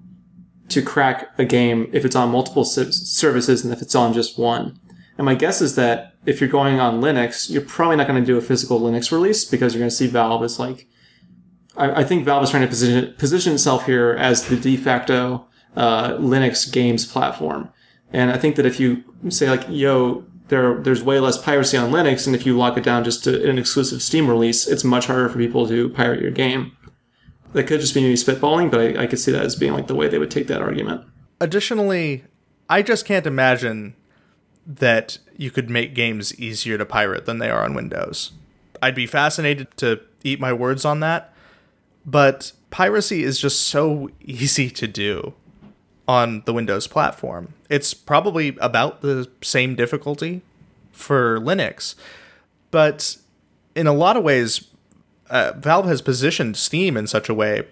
[0.69, 4.79] to crack a game if it's on multiple services than if it's on just one.
[5.17, 8.25] And my guess is that if you're going on Linux, you're probably not going to
[8.25, 10.87] do a physical Linux release because you're going to see Valve as like,
[11.75, 15.47] I, I think Valve is trying to position, position itself here as the de facto
[15.75, 17.69] uh, Linux games platform.
[18.13, 21.91] And I think that if you say like, yo, there, there's way less piracy on
[21.91, 25.07] Linux, and if you lock it down just to an exclusive Steam release, it's much
[25.07, 26.75] harder for people to pirate your game.
[27.53, 29.87] That could just be me spitballing, but I, I could see that as being like
[29.87, 31.05] the way they would take that argument.
[31.39, 32.23] Additionally,
[32.69, 33.95] I just can't imagine
[34.65, 38.33] that you could make games easier to pirate than they are on Windows.
[38.81, 41.33] I'd be fascinated to eat my words on that,
[42.05, 45.33] but piracy is just so easy to do
[46.07, 47.53] on the Windows platform.
[47.69, 50.41] It's probably about the same difficulty
[50.91, 51.95] for Linux,
[52.71, 53.17] but
[53.75, 54.67] in a lot of ways,
[55.29, 57.67] uh, Valve has positioned Steam in such a way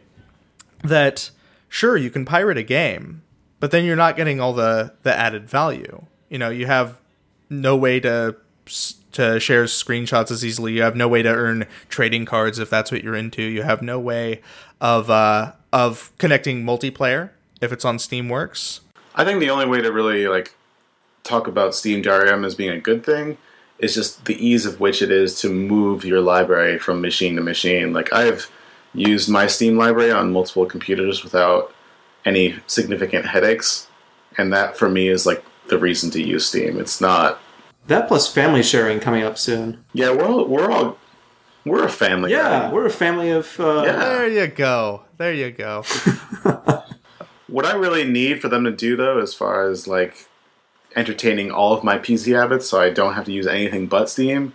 [0.84, 1.32] that
[1.70, 3.24] sure you can pirate a game,
[3.60, 6.06] but then you're not getting all the the added value.
[6.30, 7.00] You know, you have
[7.50, 8.36] no way to
[9.14, 10.74] to share screenshots as easily.
[10.74, 13.42] You have no way to earn trading cards if that's what you're into.
[13.42, 14.42] You have no way
[14.82, 17.30] of uh, of connecting multiplayer
[17.62, 18.82] if it's on Steamworks.
[19.16, 20.56] I think the only way to really like
[21.24, 23.38] talk about Steam DRM as being a good thing
[23.80, 27.42] is just the ease of which it is to move your library from machine to
[27.42, 27.94] machine.
[27.94, 28.50] Like I've
[28.94, 31.74] used my Steam library on multiple computers without
[32.26, 33.88] any significant headaches,
[34.38, 36.80] and that for me is like the reason to use Steam.
[36.80, 37.40] It's not.
[37.88, 39.84] That plus family sharing coming up soon.
[39.94, 40.98] Yeah, we're all we're all
[41.66, 42.32] we're a family.
[42.32, 42.74] Yeah, right?
[42.74, 43.60] we're a family of.
[43.60, 44.00] Uh, Yeah.
[44.00, 45.04] There you go.
[45.18, 45.84] There you go.
[47.48, 50.28] What I really need for them to do though, as far as like
[50.96, 54.54] entertaining all of my PC habits, so I don't have to use anything but Steam,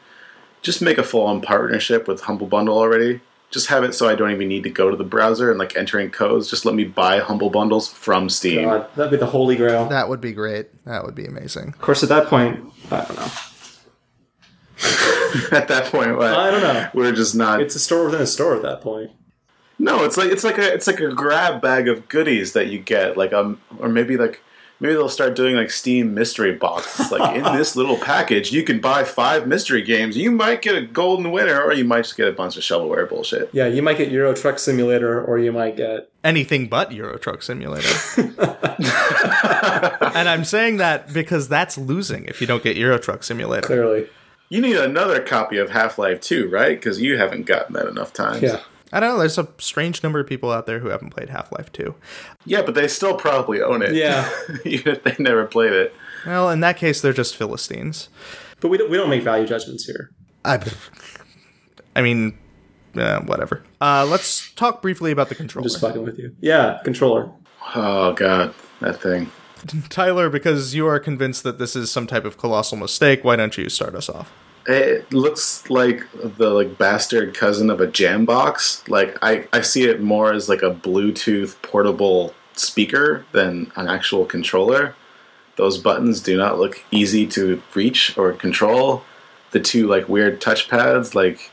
[0.62, 3.20] just make a full-on partnership with Humble Bundle already.
[3.50, 5.76] Just have it so I don't even need to go to the browser and like
[5.76, 6.48] enter in codes.
[6.48, 8.64] Just let me buy Humble Bundles from Steam.
[8.68, 9.88] God, that'd be the holy grail.
[9.88, 10.68] That would be great.
[10.84, 11.68] That would be amazing.
[11.68, 13.28] Of course, at that point, I don't know.
[15.52, 16.32] At that point, what?
[16.32, 16.88] I don't know.
[16.94, 17.60] we're just not.
[17.60, 19.10] It's a store within a store at that point.
[19.80, 22.78] No, it's like it's like a it's like a grab bag of goodies that you
[22.78, 23.16] get.
[23.16, 24.42] Like um, or maybe like
[24.78, 27.10] maybe they'll start doing like Steam mystery boxes.
[27.10, 30.18] Like in this little package, you can buy five mystery games.
[30.18, 33.08] You might get a golden winner, or you might just get a bunch of shovelware
[33.08, 33.48] bullshit.
[33.54, 36.10] Yeah, you might get Euro Truck Simulator, or you might get.
[36.22, 37.88] Anything but Euro Truck Simulator.
[40.14, 43.66] and I'm saying that because that's losing if you don't get Euro Truck Simulator.
[43.66, 44.08] Clearly.
[44.50, 46.76] You need another copy of Half Life 2, right?
[46.76, 48.42] Because you haven't gotten that enough times.
[48.42, 48.60] Yeah.
[48.92, 49.18] I don't know.
[49.18, 51.94] There's a strange number of people out there who haven't played Half Life 2.
[52.44, 53.94] Yeah, but they still probably own it.
[53.94, 54.28] Yeah.
[54.64, 55.94] Even if they never played it.
[56.26, 58.08] Well, in that case, they're just Philistines.
[58.60, 60.10] But we don't, we don't make value judgments here.
[60.44, 60.60] I,
[61.96, 62.36] I mean,
[62.96, 63.62] uh, whatever.
[63.80, 65.64] Uh, let's talk briefly about the controller.
[65.64, 66.34] I'm Just fucking with you.
[66.40, 67.30] Yeah, controller.
[67.74, 69.30] Oh god, that thing.
[69.90, 73.56] Tyler, because you are convinced that this is some type of colossal mistake, why don't
[73.58, 74.32] you start us off?
[74.66, 78.86] It looks like the like bastard cousin of a jam box.
[78.88, 84.24] Like I, I see it more as like a Bluetooth portable speaker than an actual
[84.26, 84.94] controller.
[85.56, 89.02] Those buttons do not look easy to reach or control.
[89.50, 91.50] The two like weird touchpads, like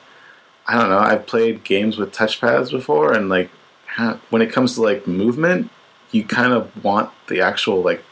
[0.68, 1.00] I don't know.
[1.00, 3.50] I've played games with touchpads before, and like
[4.30, 5.72] when it comes to like movement,
[6.12, 8.04] you kind of want the actual like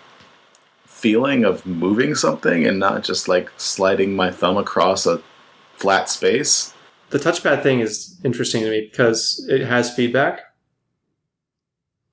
[1.05, 5.21] feeling of moving something and not just like sliding my thumb across a
[5.73, 6.73] flat space.
[7.11, 10.41] The touchpad thing is interesting to me because it has feedback.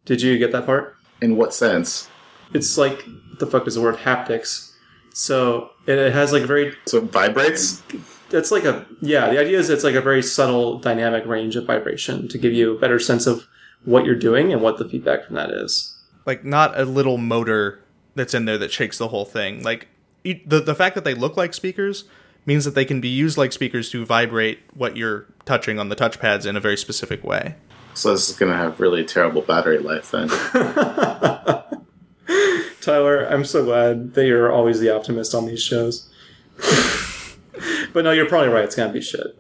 [0.05, 0.95] Did you get that part?
[1.23, 2.11] In what sense?
[2.53, 3.01] It's like,
[3.31, 3.97] what the fuck is the word?
[3.97, 4.73] Haptics.
[5.15, 7.83] So it, it has like very So it vibrates?
[8.31, 11.65] it's like a yeah the idea is it's like a very subtle dynamic range of
[11.67, 13.47] vibration to give you a better sense of
[13.85, 15.95] what you're doing and what the feedback from that is
[16.27, 17.83] Like, not a little motor
[18.15, 19.63] that's in there that shakes the whole thing.
[19.63, 19.89] Like,
[20.25, 22.05] e- the, the fact that they look like speakers
[22.47, 25.97] means that they can be used like speakers to vibrate what you're touching on the
[25.97, 27.55] touchpads in a very specific way.
[27.95, 30.29] So this is gonna have really terrible battery life then.
[32.81, 36.09] tyler i'm so glad that you're always the optimist on these shows
[37.93, 39.37] but no you're probably right it's gonna be shit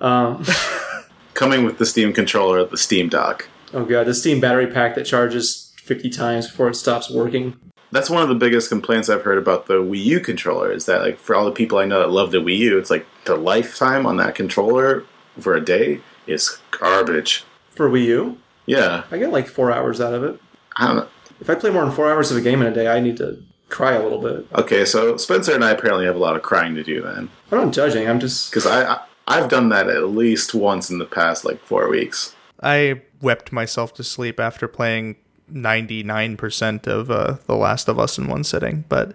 [0.00, 0.44] um,
[1.34, 3.48] Coming with the Steam controller, the Steam Dock.
[3.72, 7.56] oh god the steam battery pack that charges 50 times before it stops working
[7.92, 10.72] That's one of the biggest complaints I've heard about the Wii U controller.
[10.72, 12.90] Is that like for all the people I know that love the Wii U, it's
[12.90, 15.04] like the lifetime on that controller
[15.38, 17.44] for a day is garbage.
[17.70, 20.40] for wii u Yeah, i get like four hours out of it
[20.76, 21.08] I don't know.
[21.40, 23.16] if i play more than four hours of a game in a day i need
[23.18, 26.42] to cry a little bit Okay, so Spencer and I apparently have a lot of
[26.42, 29.88] crying to do then, i'm not judging i'm just because I, I I've done that
[29.88, 32.34] at least once in the past like four weeks.
[32.62, 35.16] I wept myself to sleep after playing
[35.52, 39.14] 99% of uh, The Last of Us in one sitting, but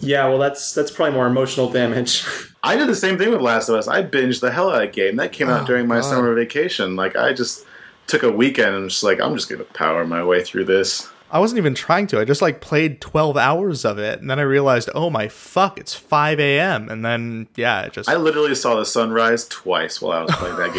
[0.00, 2.24] Yeah, well, that's that's probably more emotional damage.
[2.62, 3.86] I did the same thing with Last of Us.
[3.88, 5.16] I binged the hell out of that game.
[5.16, 6.08] That came out Oh, during my God.
[6.08, 6.96] summer vacation.
[6.96, 7.66] Like I just
[8.06, 11.08] took a weekend and was just like, I'm just gonna power my way through this.
[11.34, 12.20] I wasn't even trying to.
[12.20, 15.80] I just like played 12 hours of it, and then I realized, oh my fuck,
[15.80, 16.88] it's 5 a.m.
[16.88, 18.08] And then, yeah, it just.
[18.08, 20.72] I literally saw the sunrise twice while I was playing that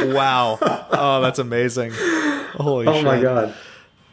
[0.00, 0.14] game.
[0.14, 0.58] wow.
[0.92, 1.92] Oh, that's amazing.
[2.54, 3.04] Holy oh shit.
[3.04, 3.54] my god.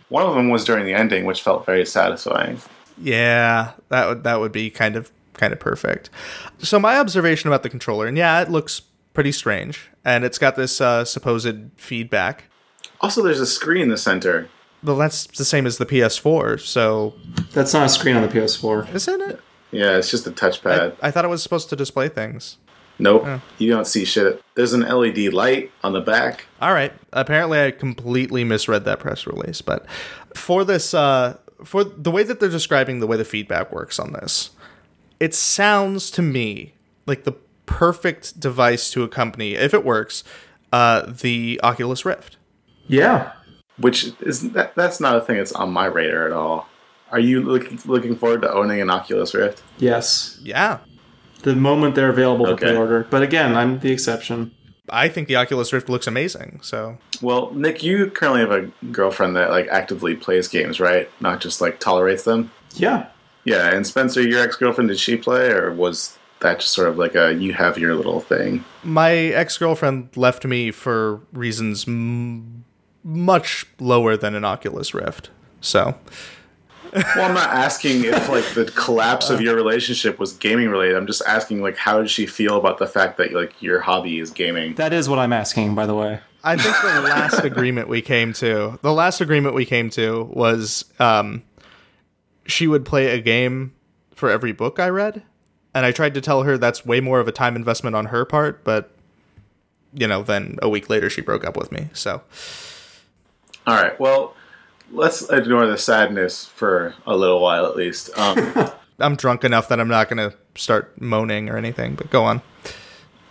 [0.09, 2.59] One of them was during the ending, which felt very satisfying.
[2.97, 6.09] Yeah, that would that would be kind of kind of perfect.
[6.57, 8.81] So my observation about the controller, and yeah, it looks
[9.13, 12.49] pretty strange, and it's got this uh, supposed feedback.
[13.01, 14.49] Also, there's a screen in the center.
[14.83, 17.15] Well, that's the same as the PS4, so
[17.53, 18.93] That's not a screen on the PS4.
[18.93, 19.39] isn't it?
[19.71, 20.95] Yeah, it's just a touchpad.
[21.01, 22.57] I thought it was supposed to display things.
[22.99, 23.27] nope,
[23.57, 24.41] you don't see shit.
[24.55, 26.45] There's an LED light on the back.
[26.61, 26.93] All right.
[27.13, 29.85] Apparently, I completely misread that press release, but
[30.35, 34.13] for this, uh, for the way that they're describing the way the feedback works on
[34.13, 34.51] this,
[35.19, 36.73] it sounds to me
[37.05, 37.33] like the
[37.65, 40.23] perfect device to accompany, if it works,
[40.71, 42.37] uh, the Oculus Rift.
[42.87, 43.31] Yeah.
[43.77, 46.67] Which is that, that's not a thing that's on my radar at all.
[47.11, 49.61] Are you looking looking forward to owning an Oculus Rift?
[49.77, 50.39] Yes.
[50.41, 50.79] Yeah.
[51.43, 53.05] The moment they're available for pre-order.
[53.09, 54.51] But again, I'm the exception.
[54.89, 56.59] I think the Oculus Rift looks amazing.
[56.63, 61.09] So Well, Nick, you currently have a girlfriend that like actively plays games, right?
[61.21, 62.51] Not just like tolerates them.
[62.73, 63.07] Yeah.
[63.43, 66.97] Yeah, and Spencer, your ex girlfriend, did she play, or was that just sort of
[66.97, 68.65] like a you have your little thing?
[68.83, 72.56] my ex girlfriend left me for reasons m-
[73.03, 75.29] much lower than an Oculus Rift.
[75.61, 75.95] So
[76.93, 80.95] Well, I'm not asking if like the collapse of your relationship was gaming related.
[80.95, 84.19] I'm just asking like how did she feel about the fact that like your hobby
[84.19, 84.75] is gaming?
[84.75, 86.19] That is what I'm asking, by the way.
[86.43, 90.85] I think the last agreement we came to, the last agreement we came to was
[90.99, 91.43] um,
[92.45, 93.73] she would play a game
[94.15, 95.23] for every book I read.
[95.73, 98.25] And I tried to tell her that's way more of a time investment on her
[98.25, 98.91] part, but
[99.93, 101.89] you know, then a week later she broke up with me.
[101.93, 102.21] So
[103.67, 104.33] All right, well,
[104.93, 108.09] let's ignore the sadness for a little while at least.
[108.17, 112.23] Um, I'm drunk enough that I'm not going to start moaning or anything, but go
[112.23, 112.41] on.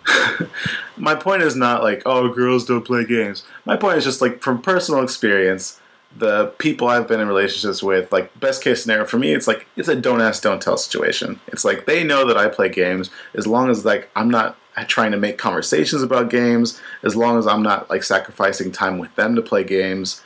[0.99, 3.45] my point is not like oh girls don't play games.
[3.65, 5.81] My point is just like from personal experience,
[6.17, 9.67] the people I've been in relationships with, like best case scenario for me, it's like
[9.77, 11.41] it's a don't ask, don't tell situation.
[11.49, 15.13] It's like they know that I play games as long as like I'm not trying
[15.13, 19.35] to make conversations about games, as long as I'm not like sacrificing time with them
[19.37, 20.23] to play games.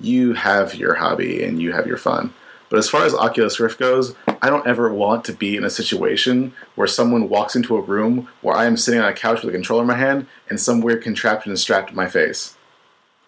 [0.00, 2.32] You have your hobby and you have your fun.
[2.70, 5.70] But as far as Oculus Rift goes, I don't ever want to be in a
[5.70, 9.48] situation where someone walks into a room where I am sitting on a couch with
[9.48, 12.56] a controller in my hand and some weird contraption is strapped to my face.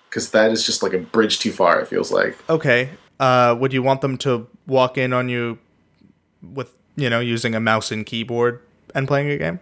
[0.09, 2.37] Because that is just like a bridge too far, it feels like.
[2.51, 2.91] Okay.
[3.19, 5.59] Uh, would you want them to walk in on you
[6.43, 8.61] with, you know, using a mouse and keyboard
[8.95, 9.61] and playing a game?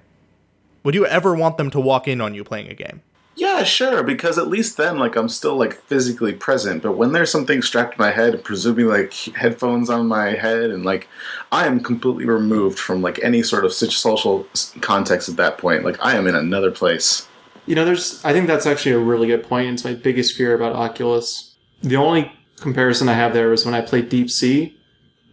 [0.85, 3.03] Would you ever want them to walk in on you playing a game?
[3.35, 6.83] Yeah, sure, because at least then, like, I'm still, like, physically present.
[6.83, 10.85] But when there's something strapped to my head, presumably, like, headphones on my head, and,
[10.85, 11.07] like,
[11.53, 14.47] I am completely removed from, like, any sort of social
[14.81, 15.85] context at that point.
[15.85, 17.29] Like, I am in another place.
[17.67, 18.25] You know, there's.
[18.25, 19.69] I think that's actually a really good point.
[19.69, 21.55] It's my biggest fear about Oculus.
[21.83, 24.77] The only comparison I have there was when I played Deep Sea,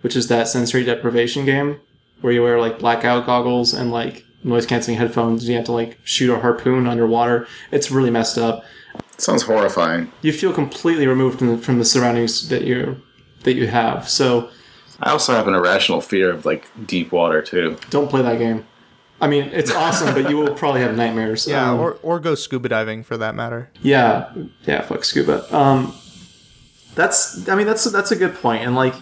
[0.01, 1.79] which is that sensory deprivation game
[2.21, 5.47] where you wear like blackout goggles and like noise canceling headphones.
[5.49, 7.47] You have to like shoot a harpoon underwater.
[7.71, 8.63] It's really messed up.
[9.17, 10.11] sounds horrifying.
[10.21, 13.01] You feel completely removed from the, from the surroundings that you
[13.43, 14.07] that you have.
[14.07, 14.49] So
[15.01, 17.77] I also have an irrational fear of, like, deep water, too.
[17.89, 18.65] don't play that game.
[19.21, 21.45] I mean, it's awesome, but you will probably have nightmares.
[21.47, 23.69] Yeah, Um, or, or go scuba diving for that matter.
[23.81, 24.33] Yeah,
[24.65, 25.53] yeah, fuck scuba.
[25.55, 25.93] Um,
[26.95, 28.41] that's, I mean, that's that's a good point.
[28.41, 28.95] point, and like,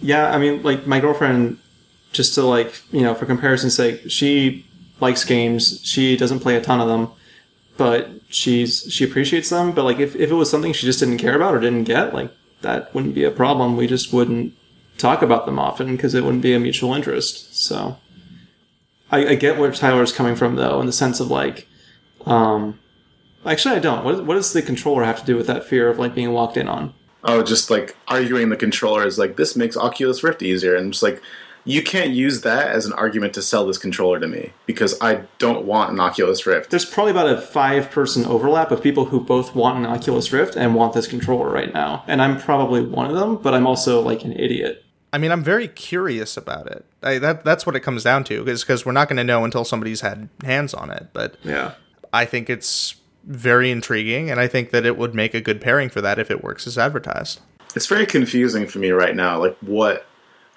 [0.00, 1.58] yeah, I mean, like my girlfriend,
[2.12, 4.66] just to like, you know, for comparison's sake, she
[5.00, 5.80] likes games.
[5.84, 7.10] She doesn't play a ton of them,
[7.76, 9.72] but she's she appreciates them.
[9.72, 12.14] But like, if if it was something she just didn't care about or didn't get,
[12.14, 12.32] like
[12.62, 13.76] that wouldn't be a problem.
[13.76, 14.54] We just wouldn't
[14.96, 17.56] talk about them often because it wouldn't be a mutual interest.
[17.56, 17.96] So.
[19.10, 21.66] I, I get where Tyler's coming from, though, in the sense of like,
[22.26, 22.78] um,
[23.46, 24.04] Actually, I don't.
[24.04, 26.56] What, what does the controller have to do with that fear of like being walked
[26.56, 26.92] in on?
[27.24, 31.02] Oh, just like arguing the controller is like this makes Oculus Rift easier, and just
[31.02, 31.22] like
[31.68, 35.26] you can't use that as an argument to sell this controller to me because I
[35.36, 36.70] don't want an Oculus Rift.
[36.70, 40.56] There's probably about a five person overlap of people who both want an Oculus Rift
[40.56, 42.04] and want this controller right now.
[42.06, 44.82] And I'm probably one of them, but I'm also like an idiot.
[45.12, 46.86] I mean, I'm very curious about it.
[47.02, 49.44] I, that that's what it comes down to, is because we're not going to know
[49.44, 51.08] until somebody's had hands on it.
[51.12, 51.74] But Yeah.
[52.14, 52.94] I think it's
[53.24, 56.30] very intriguing, and I think that it would make a good pairing for that if
[56.30, 57.40] it works as advertised.
[57.76, 60.06] It's very confusing for me right now, like what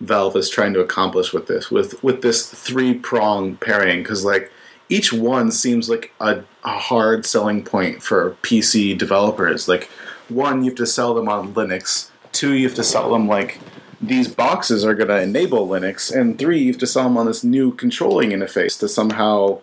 [0.02, 4.52] Valve is trying to accomplish with this, with with this three prong pairing, because like
[4.90, 9.68] each one seems like a, a hard selling point for PC developers.
[9.68, 9.90] Like
[10.28, 12.10] one, you have to sell them on Linux.
[12.34, 13.60] Two, you have to sell them like
[14.02, 17.28] these boxes are going to enable Linux, and three, you have to sell them on
[17.28, 19.62] this new controlling interface to somehow,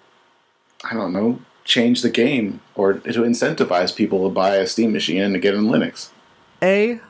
[0.85, 5.21] I don't know, change the game or to incentivize people to buy a Steam machine
[5.21, 6.11] and to get in Linux.
[6.63, 7.01] A,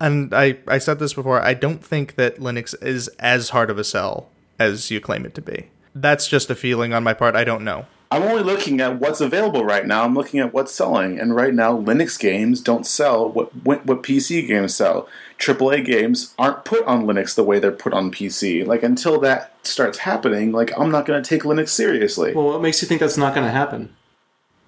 [0.00, 3.78] and I, I said this before, I don't think that Linux is as hard of
[3.78, 4.28] a sell
[4.58, 5.68] as you claim it to be.
[5.94, 7.34] That's just a feeling on my part.
[7.34, 7.86] I don't know.
[8.10, 10.04] I'm only looking at what's available right now.
[10.04, 14.02] I'm looking at what's selling, and right now, Linux games don't sell what what, what
[14.04, 15.08] PC games sell.
[15.38, 18.64] AAA games aren't put on Linux the way they're put on PC.
[18.64, 22.62] Like until that starts happening, like I'm not going to take Linux seriously Well, what
[22.62, 23.94] makes you think that's not going to happen?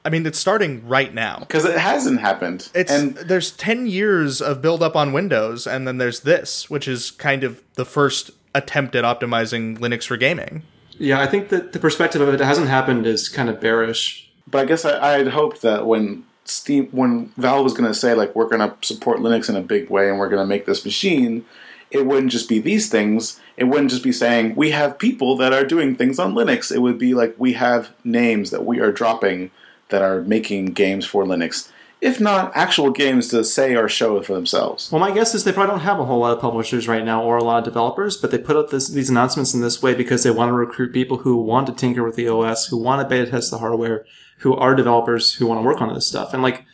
[0.09, 1.41] I mean, it's starting right now.
[1.41, 2.71] because it hasn't happened.
[2.75, 6.89] It's and there's 10 years of build up on Windows and then there's this, which
[6.89, 10.63] is kind of the first attempt at optimizing Linux for gaming.
[10.93, 14.31] Yeah, I think that the perspective of it hasn't happened is kind of bearish.
[14.51, 17.95] but I guess I, I had hoped that when Steam, when Valve was going to
[17.95, 20.49] say like we're going to support Linux in a big way and we're going to
[20.49, 21.45] make this machine,
[21.91, 23.39] it wouldn't just be these things.
[23.59, 26.75] It wouldn't just be saying we have people that are doing things on Linux.
[26.75, 29.51] It would be like we have names that we are dropping
[29.89, 31.71] that are making games for Linux,
[32.01, 34.91] if not actual games to say or show for themselves.
[34.93, 37.23] Well, my guess is they probably don't have a whole lot of publishers right now
[37.23, 39.95] or a lot of developers, but they put out this, these announcements in this way
[39.95, 43.03] because they want to recruit people who want to tinker with the OS, who want
[43.03, 44.05] to beta test the hardware,
[44.39, 46.33] who are developers who want to work on this stuff.
[46.33, 46.65] And like,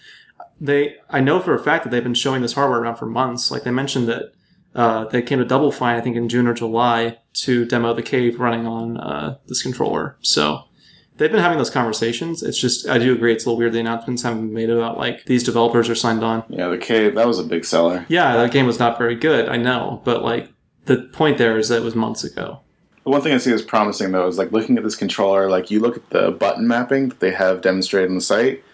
[0.61, 3.51] they, I know for a fact that they've been showing this hardware around for months.
[3.51, 4.33] Like they mentioned that
[4.75, 8.03] uh, they came to Double Fine, I think, in June or July to demo the
[8.03, 10.17] cave running on uh, this controller.
[10.21, 10.65] So
[11.17, 12.43] they've been having those conversations.
[12.43, 14.99] It's just I do agree it's a little weird the announcements haven't been made about
[14.99, 16.45] like these developers are signed on.
[16.49, 18.05] Yeah, the cave that was a big seller.
[18.09, 19.49] Yeah, that game was not very good.
[19.49, 20.51] I know, but like
[20.87, 22.61] the point there is that it was months ago.
[23.05, 25.49] The one thing I see as promising though is like looking at this controller.
[25.51, 28.65] Like you look at the button mapping that they have demonstrated on the site.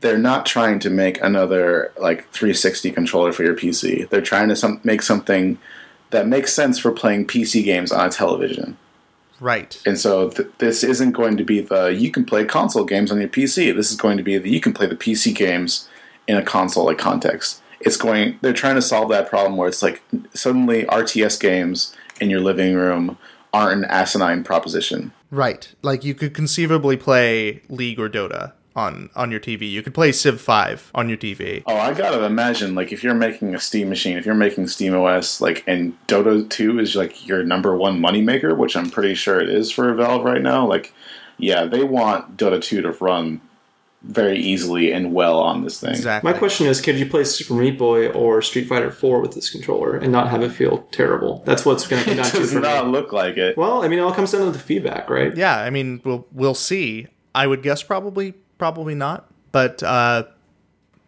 [0.00, 4.08] They're not trying to make another like 360 controller for your PC.
[4.08, 5.58] They're trying to some- make something
[6.10, 8.76] that makes sense for playing PC games on a television.
[9.40, 9.80] Right.
[9.86, 13.20] And so th- this isn't going to be the you can play console games on
[13.20, 13.74] your PC.
[13.74, 15.88] This is going to be the you can play the PC games
[16.26, 17.62] in a console like context.
[17.80, 20.02] It's going they're trying to solve that problem where it's like
[20.34, 23.16] suddenly RTS games in your living room
[23.52, 25.12] aren't an asinine proposition.
[25.30, 25.72] Right.
[25.82, 29.68] Like you could conceivably play League or Dota on on your TV.
[29.70, 31.62] You could play Civ 5 on your TV.
[31.66, 34.94] Oh, I gotta imagine, like, if you're making a Steam machine, if you're making Steam
[34.94, 39.40] OS, like, and Dota 2 is, like, your number one moneymaker, which I'm pretty sure
[39.40, 40.94] it is for Valve right now, like,
[41.36, 43.40] yeah, they want Dota 2 to run
[44.02, 45.90] very easily and well on this thing.
[45.90, 46.32] Exactly.
[46.32, 49.50] My question is, could you play Super Meat Boy or Street Fighter 4 with this
[49.50, 51.42] controller and not have it feel terrible?
[51.44, 52.92] That's what's going to come down It to does not me.
[52.92, 53.56] look like it.
[53.56, 55.36] Well, I mean, it all comes down to the feedback, right?
[55.36, 57.08] Yeah, I mean, we'll we'll see.
[57.34, 60.24] I would guess probably probably not, but uh,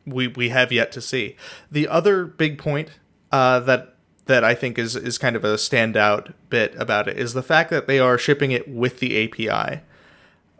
[0.07, 1.37] we we have yet to see.
[1.71, 2.91] The other big point
[3.33, 3.97] uh, that
[4.27, 7.71] that I think is is kind of a standout bit about it is the fact
[7.71, 9.81] that they are shipping it with the API,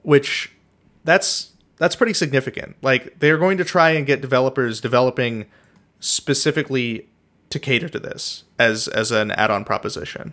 [0.03, 0.53] which
[1.05, 2.77] that's that's pretty significant.
[2.83, 5.47] Like they're going to try and get developers developing
[6.01, 7.09] specifically
[7.51, 10.33] to cater to this as as an add-on proposition.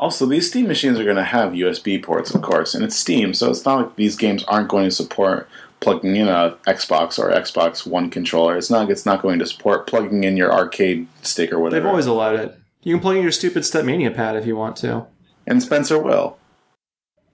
[0.00, 3.34] Also, these Steam machines are going to have USB ports, of course, and it's Steam,
[3.34, 5.46] so it's not like these games aren't going to support
[5.80, 8.56] plugging in a Xbox or Xbox One controller.
[8.56, 8.90] It's not.
[8.90, 11.82] It's not going to support plugging in your arcade stick or whatever.
[11.82, 12.58] They've always allowed it.
[12.82, 15.04] You can plug in your stupid Stepmania pad if you want to.
[15.46, 16.38] and Spencer will.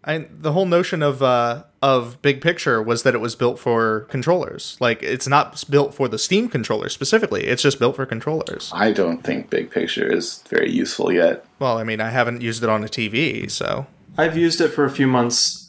[0.07, 4.01] I, the whole notion of uh, of Big Picture was that it was built for
[4.09, 4.77] controllers.
[4.81, 7.45] Like it's not built for the Steam controller specifically.
[7.45, 8.71] It's just built for controllers.
[8.73, 11.45] I don't think Big Picture is very useful yet.
[11.59, 13.87] Well, I mean, I haven't used it on a TV, so
[14.19, 15.65] I've used it for a few months.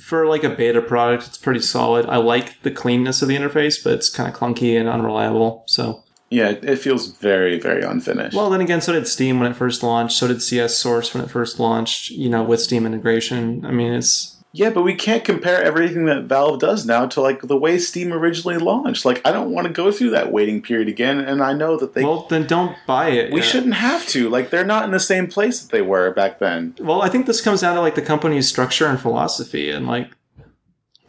[0.00, 2.06] For like a beta product, it's pretty solid.
[2.06, 5.62] I like the cleanness of the interface, but it's kind of clunky and unreliable.
[5.68, 8.36] So, Yeah, it feels very, very unfinished.
[8.36, 10.16] well, then again, so did Steam when it first launched.
[10.16, 12.10] So did CS Source when it first launched.
[12.10, 13.64] You know, with Steam integration.
[13.64, 17.42] I mean, it's yeah, but we can't compare everything that Valve does now to like
[17.42, 19.04] the way Steam originally launched.
[19.04, 21.94] Like, I don't want to go through that waiting period again, and I know that
[21.94, 22.04] they.
[22.04, 23.32] well, then don't buy it.
[23.32, 23.48] we yet.
[23.48, 24.28] shouldn't have to.
[24.28, 26.76] Like, they're not in the same place that they were back then.
[26.78, 30.12] Well, I think this comes down to like the company's structure and philosophy, and like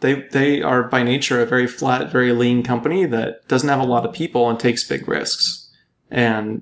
[0.01, 3.85] they they are by nature a very flat, very lean company that doesn't have a
[3.85, 5.69] lot of people and takes big risks.
[6.11, 6.61] And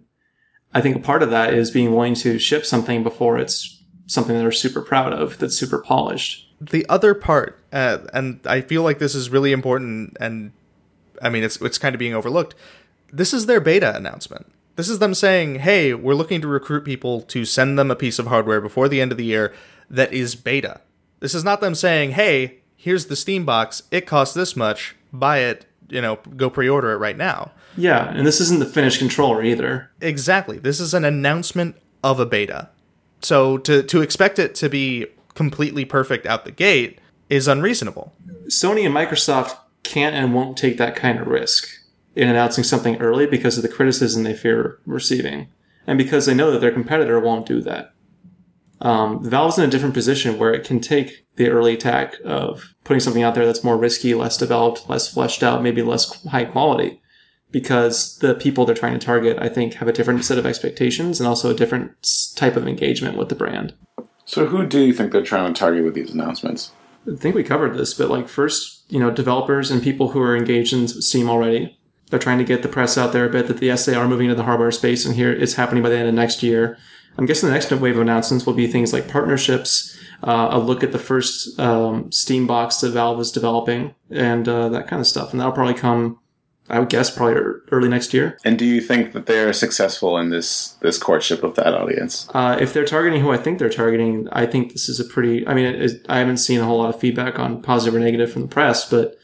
[0.74, 4.36] I think a part of that is being willing to ship something before it's something
[4.36, 6.50] that they're super proud of, that's super polished.
[6.62, 10.52] the other part, uh, and I feel like this is really important, and
[11.22, 12.56] I mean, it's it's kind of being overlooked.
[13.12, 14.52] This is their beta announcement.
[14.76, 18.18] This is them saying, "Hey, we're looking to recruit people to send them a piece
[18.18, 19.54] of hardware before the end of the year
[19.90, 20.82] that is beta."
[21.20, 23.84] This is not them saying, "Hey, here's the Steam box.
[23.92, 24.96] It costs this much.
[25.14, 25.66] Buy it.
[25.90, 29.90] You know, go pre-order it right now." Yeah, and this isn't the finished controller either.
[30.02, 30.58] Exactly.
[30.60, 32.70] This is an announcement of a beta.
[33.22, 38.14] So to to expect it to be completely perfect out the gate is unreasonable.
[38.48, 41.68] Sony and Microsoft can't and won't take that kind of risk
[42.16, 45.48] in announcing something early because of the criticism they fear receiving,
[45.88, 47.93] and because they know that their competitor won't do that.
[48.84, 53.00] Um, Valve's in a different position where it can take the early attack of putting
[53.00, 57.02] something out there that's more risky, less developed, less fleshed out, maybe less high quality,
[57.50, 61.22] because the people they're trying to target, I think, have a different set of expectations
[61.22, 61.92] and also a different
[62.36, 63.74] type of engagement with the brand.
[64.26, 66.72] So, who do you think they're trying to target with these announcements?
[67.12, 70.36] I think we covered this, but like first, you know, developers and people who are
[70.36, 71.78] engaged in Steam already.
[72.10, 74.28] They're trying to get the press out there a bit that the they are moving
[74.28, 76.78] into the hardware space, and here it's happening by the end of next year.
[77.18, 80.84] I'm guessing the next wave of announcements will be things like partnerships, uh, a look
[80.84, 85.07] at the first um, Steam box that Valve is developing, and uh, that kind of
[85.07, 85.32] stuff.
[85.32, 86.20] And that'll probably come,
[86.70, 87.36] I would guess, probably
[87.72, 88.38] early next year.
[88.43, 92.28] And do you think that they're successful in this this courtship of that audience?
[92.34, 95.47] Uh, if they're targeting who I think they're targeting, I think this is a pretty.
[95.47, 97.99] I mean, it, it, I haven't seen a whole lot of feedback on positive or
[97.99, 99.20] negative from the press, but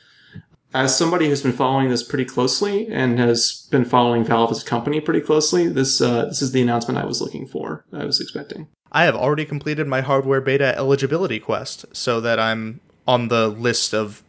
[0.74, 4.66] as somebody who's been following this pretty closely and has been following Valve as a
[4.66, 7.86] company pretty closely, this uh, this is the announcement I was looking for.
[7.92, 8.68] I was expecting.
[8.92, 13.94] I have already completed my hardware beta eligibility quest so that I'm on the list
[13.94, 14.24] of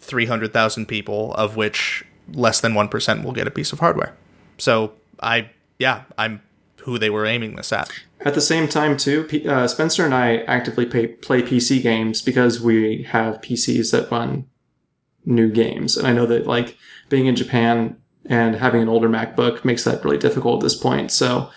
[0.00, 4.14] 300,000 people, of which less than 1% will get a piece of hardware.
[4.58, 6.42] So I, yeah, I'm
[6.80, 7.90] who they were aiming this at.
[8.20, 12.22] At the same time, too, P- uh, Spencer and I actively pay, play PC games
[12.22, 14.46] because we have PCs that run
[15.24, 15.96] new games.
[15.96, 16.76] And I know that, like,
[17.08, 17.96] being in Japan
[18.26, 21.10] and having an older MacBook makes that really difficult at this point.
[21.10, 21.50] So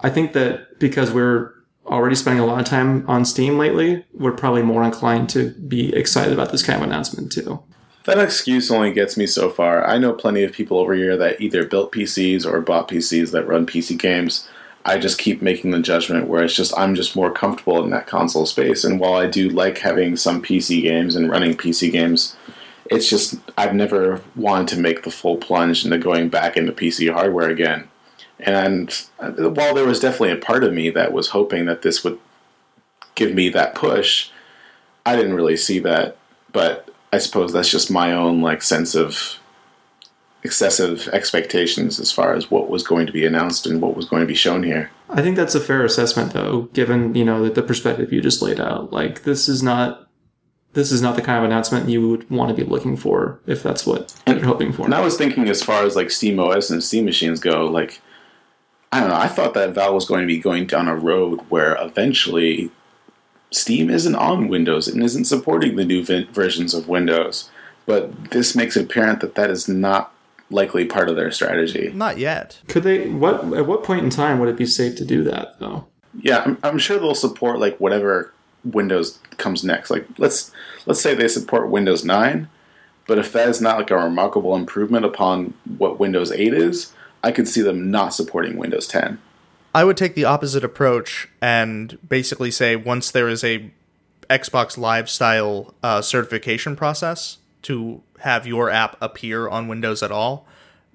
[0.00, 1.52] I think that because we're
[1.86, 5.94] already spending a lot of time on Steam lately, we're probably more inclined to be
[5.94, 7.62] excited about this kind of announcement, too.
[8.04, 9.84] That excuse only gets me so far.
[9.84, 13.48] I know plenty of people over here that either built PCs or bought PCs that
[13.48, 14.48] run PC games.
[14.84, 18.06] I just keep making the judgment where it's just I'm just more comfortable in that
[18.06, 18.84] console space.
[18.84, 22.36] And while I do like having some PC games and running PC games,
[22.90, 27.12] it's just I've never wanted to make the full plunge into going back into PC
[27.12, 27.88] hardware again.
[28.38, 32.04] And uh, while there was definitely a part of me that was hoping that this
[32.04, 32.18] would
[33.14, 34.30] give me that push,
[35.06, 36.18] I didn't really see that.
[36.52, 39.38] But I suppose that's just my own like sense of
[40.42, 44.20] excessive expectations as far as what was going to be announced and what was going
[44.20, 44.90] to be shown here.
[45.08, 48.42] I think that's a fair assessment, though, given you know the, the perspective you just
[48.42, 48.92] laid out.
[48.92, 50.05] Like this is not
[50.76, 53.62] this is not the kind of announcement you would want to be looking for if
[53.62, 54.84] that's what you're hoping for.
[54.84, 58.02] And I was thinking as far as like Steam OS and Steam machines go, like
[58.92, 61.40] I don't know, I thought that Valve was going to be going down a road
[61.48, 62.70] where eventually
[63.50, 67.50] Steam isn't on Windows and isn't supporting the new v- versions of Windows.
[67.86, 70.12] But this makes it apparent that that is not
[70.50, 71.90] likely part of their strategy.
[71.94, 72.60] Not yet.
[72.68, 73.08] Could they?
[73.08, 75.86] What at what point in time would it be safe to do that though?
[76.20, 78.34] Yeah, I'm, I'm sure they'll support like whatever
[78.72, 79.90] Windows comes next.
[79.90, 80.52] Like let's
[80.86, 82.48] let's say they support Windows 9,
[83.06, 86.92] but if that is not like a remarkable improvement upon what Windows 8 is,
[87.22, 89.18] I could see them not supporting Windows 10.
[89.74, 93.70] I would take the opposite approach and basically say once there is a
[94.30, 100.46] Xbox Live style uh, certification process to have your app appear on Windows at all,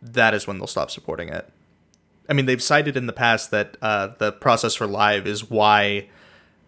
[0.02, 1.50] that is when they'll stop supporting it.
[2.30, 6.08] I mean, they've cited in the past that uh, the process for Live is why,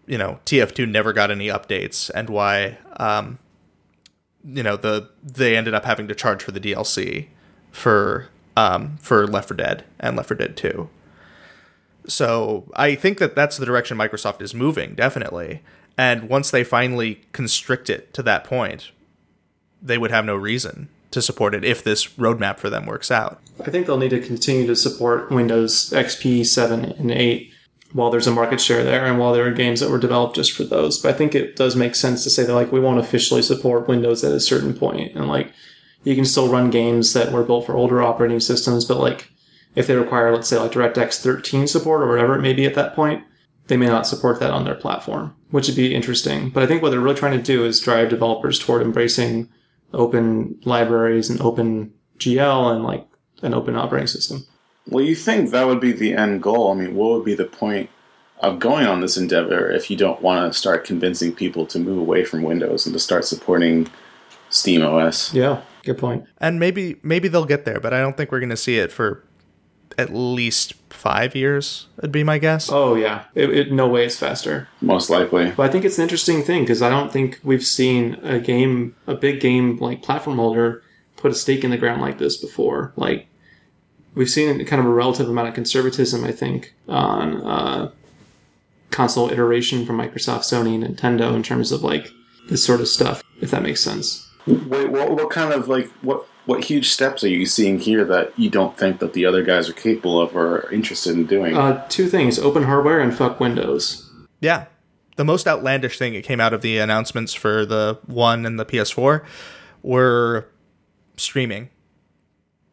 [0.06, 3.38] you know, TF2 never got any updates and why, um,
[4.44, 7.28] you know, the they ended up having to charge for the DLC
[7.70, 10.88] for um, for Left 4 Dead and Left 4 Dead 2.
[12.06, 15.62] So I think that that's the direction Microsoft is moving, definitely.
[15.96, 18.90] And once they finally constrict it to that point,
[19.80, 23.40] they would have no reason to support it if this roadmap for them works out.
[23.60, 27.53] I think they'll need to continue to support Windows XP 7 and 8
[27.94, 30.52] while there's a market share there and while there are games that were developed just
[30.52, 30.98] for those.
[30.98, 33.88] But I think it does make sense to say that like we won't officially support
[33.88, 35.52] Windows at a certain point and like
[36.02, 39.30] you can still run games that were built for older operating systems, but like
[39.76, 42.74] if they require, let's say, like DirectX 13 support or whatever it may be at
[42.74, 43.24] that point,
[43.68, 46.50] they may not support that on their platform, which would be interesting.
[46.50, 49.48] But I think what they're really trying to do is drive developers toward embracing
[49.92, 53.06] open libraries and open GL and like
[53.42, 54.44] an open operating system.
[54.88, 56.70] Well, you think that would be the end goal?
[56.70, 57.90] I mean, what would be the point
[58.40, 61.98] of going on this endeavor if you don't want to start convincing people to move
[61.98, 63.88] away from Windows and to start supporting
[64.50, 65.32] Steam OS?
[65.32, 66.26] Yeah, good point.
[66.38, 68.92] And maybe maybe they'll get there, but I don't think we're going to see it
[68.92, 69.24] for
[69.96, 71.86] at least five years.
[72.00, 72.68] Would be my guess.
[72.70, 74.68] Oh yeah, it, it no way it's faster.
[74.80, 75.50] Most likely.
[75.52, 78.96] But I think it's an interesting thing because I don't think we've seen a game,
[79.06, 80.82] a big game like platform holder,
[81.16, 82.92] put a stake in the ground like this before.
[82.96, 83.28] Like
[84.14, 87.90] we've seen kind of a relative amount of conservatism, I think, on uh,
[88.90, 92.10] console iteration from Microsoft, Sony, and Nintendo in terms of like
[92.48, 93.22] this sort of stuff.
[93.40, 94.30] If that makes sense.
[94.46, 98.38] Wait, what, what kind of like what what huge steps are you seeing here that
[98.38, 101.56] you don't think that the other guys are capable of or are interested in doing?
[101.56, 104.10] Uh, two things: open hardware and fuck Windows.
[104.40, 104.66] Yeah.
[105.16, 108.66] The most outlandish thing that came out of the announcements for the One and the
[108.66, 109.24] PS4
[109.82, 110.48] were
[111.16, 111.70] streaming.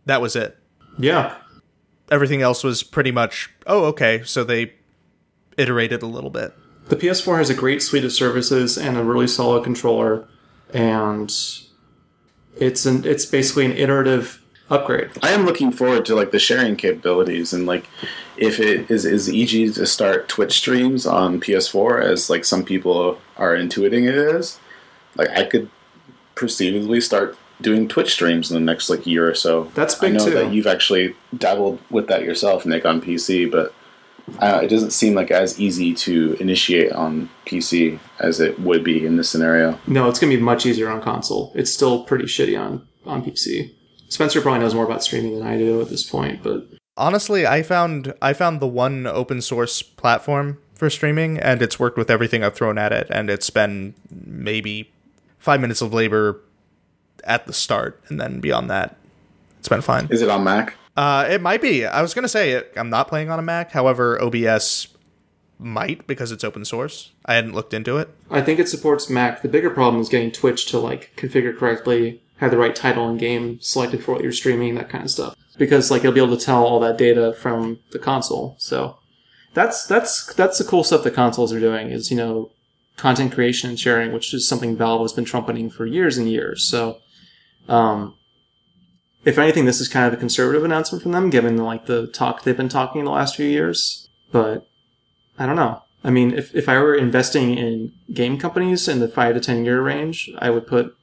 [0.06, 0.58] That was it.
[0.98, 1.36] Yeah.
[2.10, 4.74] Everything else was pretty much, oh, okay, so they
[5.58, 6.54] iterated a little bit.
[6.88, 10.28] The PS4 has a great suite of services and a really solid controller,
[10.74, 11.32] and
[12.58, 15.12] it's an it's basically an iterative upgrade.
[15.22, 17.88] I am looking forward to like the sharing capabilities and like
[18.38, 23.20] if it is is easy to start Twitch streams on PS4 as like some people
[23.38, 24.60] are intuiting it is.
[25.16, 25.70] Like I could
[26.36, 29.72] perceivably start doing Twitch streams in the next like year or so.
[29.76, 30.32] That's big I know too.
[30.32, 33.74] that you've actually dabbled with that yourself, Nick, on PC, but
[34.40, 39.06] uh, it doesn't seem like as easy to initiate on PC as it would be
[39.06, 39.78] in this scenario.
[39.88, 41.52] No, it's gonna be much easier on console.
[41.56, 43.74] It's still pretty shitty on on PC.
[44.10, 47.64] Spencer probably knows more about streaming than I do at this point, but Honestly, I
[47.64, 52.44] found I found the one open source platform for streaming, and it's worked with everything
[52.44, 54.92] I've thrown at it, and it's been maybe
[55.40, 56.42] five minutes of labor
[57.24, 58.98] at the start, and then beyond that,
[59.60, 60.08] it's been fine.
[60.10, 60.76] Is it on Mac?
[60.98, 61.86] Uh, it might be.
[61.86, 63.72] I was gonna say it, I'm not playing on a Mac.
[63.72, 64.88] However, OBS
[65.58, 67.12] might because it's open source.
[67.26, 68.10] I hadn't looked into it.
[68.30, 69.42] I think it supports Mac.
[69.42, 73.20] The bigger problem is getting Twitch to like configure correctly, have the right title and
[73.20, 75.36] game selected for what you're streaming, that kind of stuff.
[75.58, 78.56] Because like you'll be able to tell all that data from the console.
[78.58, 78.98] So
[79.54, 82.52] that's that's that's the cool stuff that consoles are doing is you know
[83.02, 86.64] content creation and sharing, which is something Valve has been trumpeting for years and years.
[86.64, 87.00] So,
[87.68, 88.16] um,
[89.24, 92.44] if anything, this is kind of a conservative announcement from them, given like the talk
[92.44, 94.10] they've been talking in the last few years.
[94.32, 94.68] But
[95.38, 95.84] I don't know.
[96.04, 99.64] I mean, if, if I were investing in game companies in the five to ten
[99.66, 100.96] year range, I would put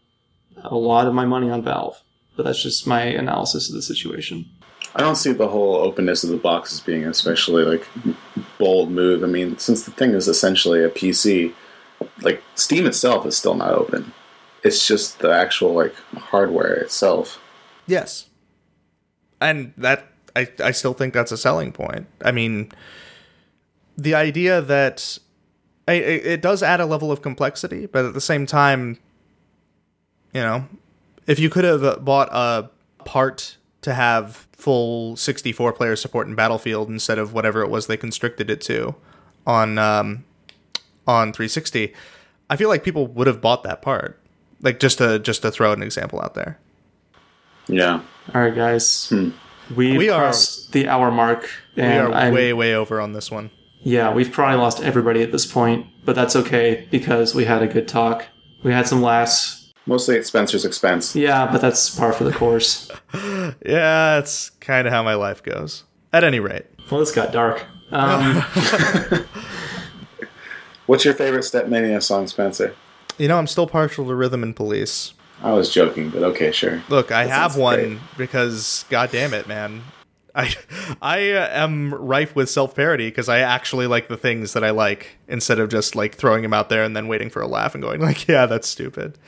[0.64, 2.02] a lot of my money on Valve.
[2.36, 4.46] But that's just my analysis of the situation.
[4.94, 7.86] I don't see the whole openness of the box as being especially like
[8.58, 9.22] bold move.
[9.22, 11.52] I mean, since the thing is essentially a PC,
[12.22, 14.12] like Steam itself is still not open.
[14.62, 17.40] It's just the actual like hardware itself.
[17.86, 18.26] Yes,
[19.40, 22.06] and that I I still think that's a selling point.
[22.24, 22.72] I mean,
[23.96, 25.18] the idea that
[25.86, 28.98] it does add a level of complexity, but at the same time,
[30.34, 30.68] you know,
[31.26, 32.68] if you could have bought a
[33.04, 37.96] part to have full 64 player support in Battlefield instead of whatever it was they
[37.96, 38.94] constricted it to
[39.46, 40.24] on um,
[41.06, 41.94] on 360,
[42.50, 44.20] I feel like people would have bought that part.
[44.60, 46.58] Like just to just to throw an example out there.
[47.68, 48.00] Yeah.
[48.34, 49.12] All right, guys.
[49.74, 53.12] We've We are- crossed the hour mark, and we are I'm, way way over on
[53.12, 53.50] this one.
[53.80, 57.68] Yeah, we've probably lost everybody at this point, but that's okay because we had a
[57.68, 58.26] good talk.
[58.64, 59.72] We had some laughs.
[59.86, 61.14] Mostly at Spencer's expense.
[61.16, 62.90] Yeah, but that's par for the course.
[63.64, 65.84] Yeah, that's kind of how my life goes.
[66.12, 67.64] At any rate, Well, this got dark.
[67.90, 68.42] Um,
[70.86, 72.74] What's your favorite Stepmania song, Spencer?
[73.18, 75.12] You know, I'm still partial to Rhythm and Police.
[75.42, 76.82] I was joking, but okay, sure.
[76.88, 77.98] Look, I have one great.
[78.16, 79.82] because, god damn it, man.
[80.34, 80.54] I
[81.02, 84.70] I uh, am rife with self parody because I actually like the things that I
[84.70, 87.74] like instead of just like throwing them out there and then waiting for a laugh
[87.74, 89.18] and going like, yeah, that's stupid.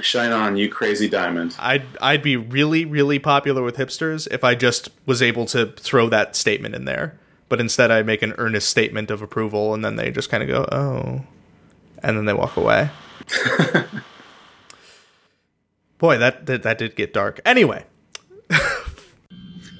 [0.00, 1.54] Shine on, you crazy diamond.
[1.58, 6.08] I'd I'd be really really popular with hipsters if I just was able to throw
[6.08, 7.18] that statement in there.
[7.48, 10.48] But instead, I make an earnest statement of approval, and then they just kind of
[10.48, 11.24] go, "Oh,"
[12.04, 12.90] and then they walk away.
[15.98, 17.40] Boy, that, that that did get dark.
[17.46, 17.84] Anyway,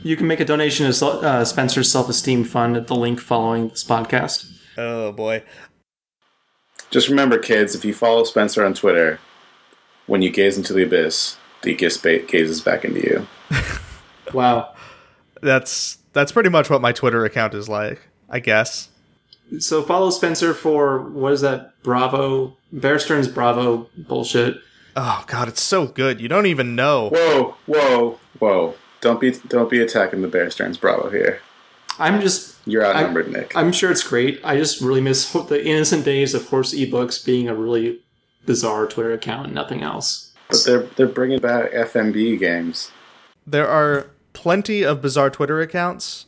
[0.02, 3.68] you can make a donation to uh, Spencer's Self Esteem Fund at the link following
[3.68, 4.46] this podcast.
[4.78, 5.42] oh boy,
[6.90, 9.18] Just remember, kids, if you follow Spencer on Twitter,
[10.06, 13.26] when you gaze into the abyss, the abyss gazes back into you.
[14.32, 14.74] Wow.
[15.42, 18.00] that's that's pretty much what my Twitter account is like.
[18.30, 18.88] I guess.
[19.58, 21.80] So follow Spencer for what is that?
[21.82, 24.56] Bravo, Bear Stearns Bravo bullshit.
[24.96, 26.20] Oh god, it's so good.
[26.20, 27.10] You don't even know.
[27.10, 28.74] Whoa, whoa, whoa!
[29.00, 31.40] Don't be don't be attacking the Bear Stearns Bravo here.
[31.98, 32.52] I'm just.
[32.66, 33.54] You're outnumbered, Nick.
[33.54, 34.40] I'm sure it's great.
[34.42, 38.00] I just really miss the innocent days of Horse Ebooks being a really
[38.46, 40.32] bizarre Twitter account and nothing else.
[40.48, 42.90] but they're they're bringing back FMV games.
[43.46, 46.26] There are plenty of bizarre Twitter accounts.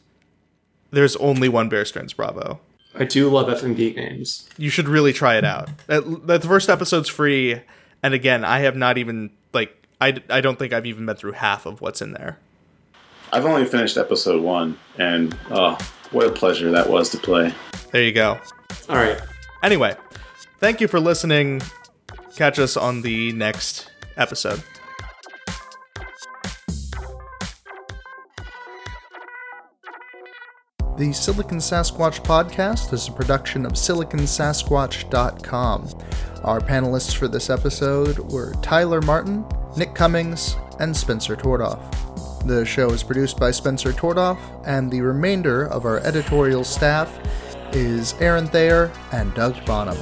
[0.91, 2.61] There's only one Bear Stearns Bravo.
[2.99, 4.49] I do love FMV games.
[4.57, 5.69] You should really try it out.
[5.87, 7.61] That- The first episode's free,
[8.03, 11.33] and again, I have not even like I, I don't think I've even been through
[11.33, 12.39] half of what's in there.
[13.33, 15.77] I've only finished episode one, and oh,
[16.13, 17.53] what a pleasure that was to play.
[17.91, 18.39] There you go.
[18.89, 19.21] All right.
[19.63, 19.97] Anyway,
[20.61, 21.61] thank you for listening.
[22.37, 24.63] Catch us on the next episode.
[30.97, 35.89] The Silicon Sasquatch podcast is a production of siliconsasquatch.com.
[36.43, 39.45] Our panelists for this episode were Tyler Martin,
[39.77, 41.83] Nick Cummings, and Spencer Tordoff.
[42.47, 47.15] The show is produced by Spencer Tordoff, and the remainder of our editorial staff
[47.75, 49.99] is Aaron Thayer and Doug Bonham.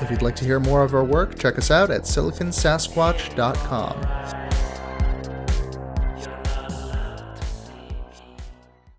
[0.00, 4.39] If you'd like to hear more of our work, check us out at siliconsasquatch.com.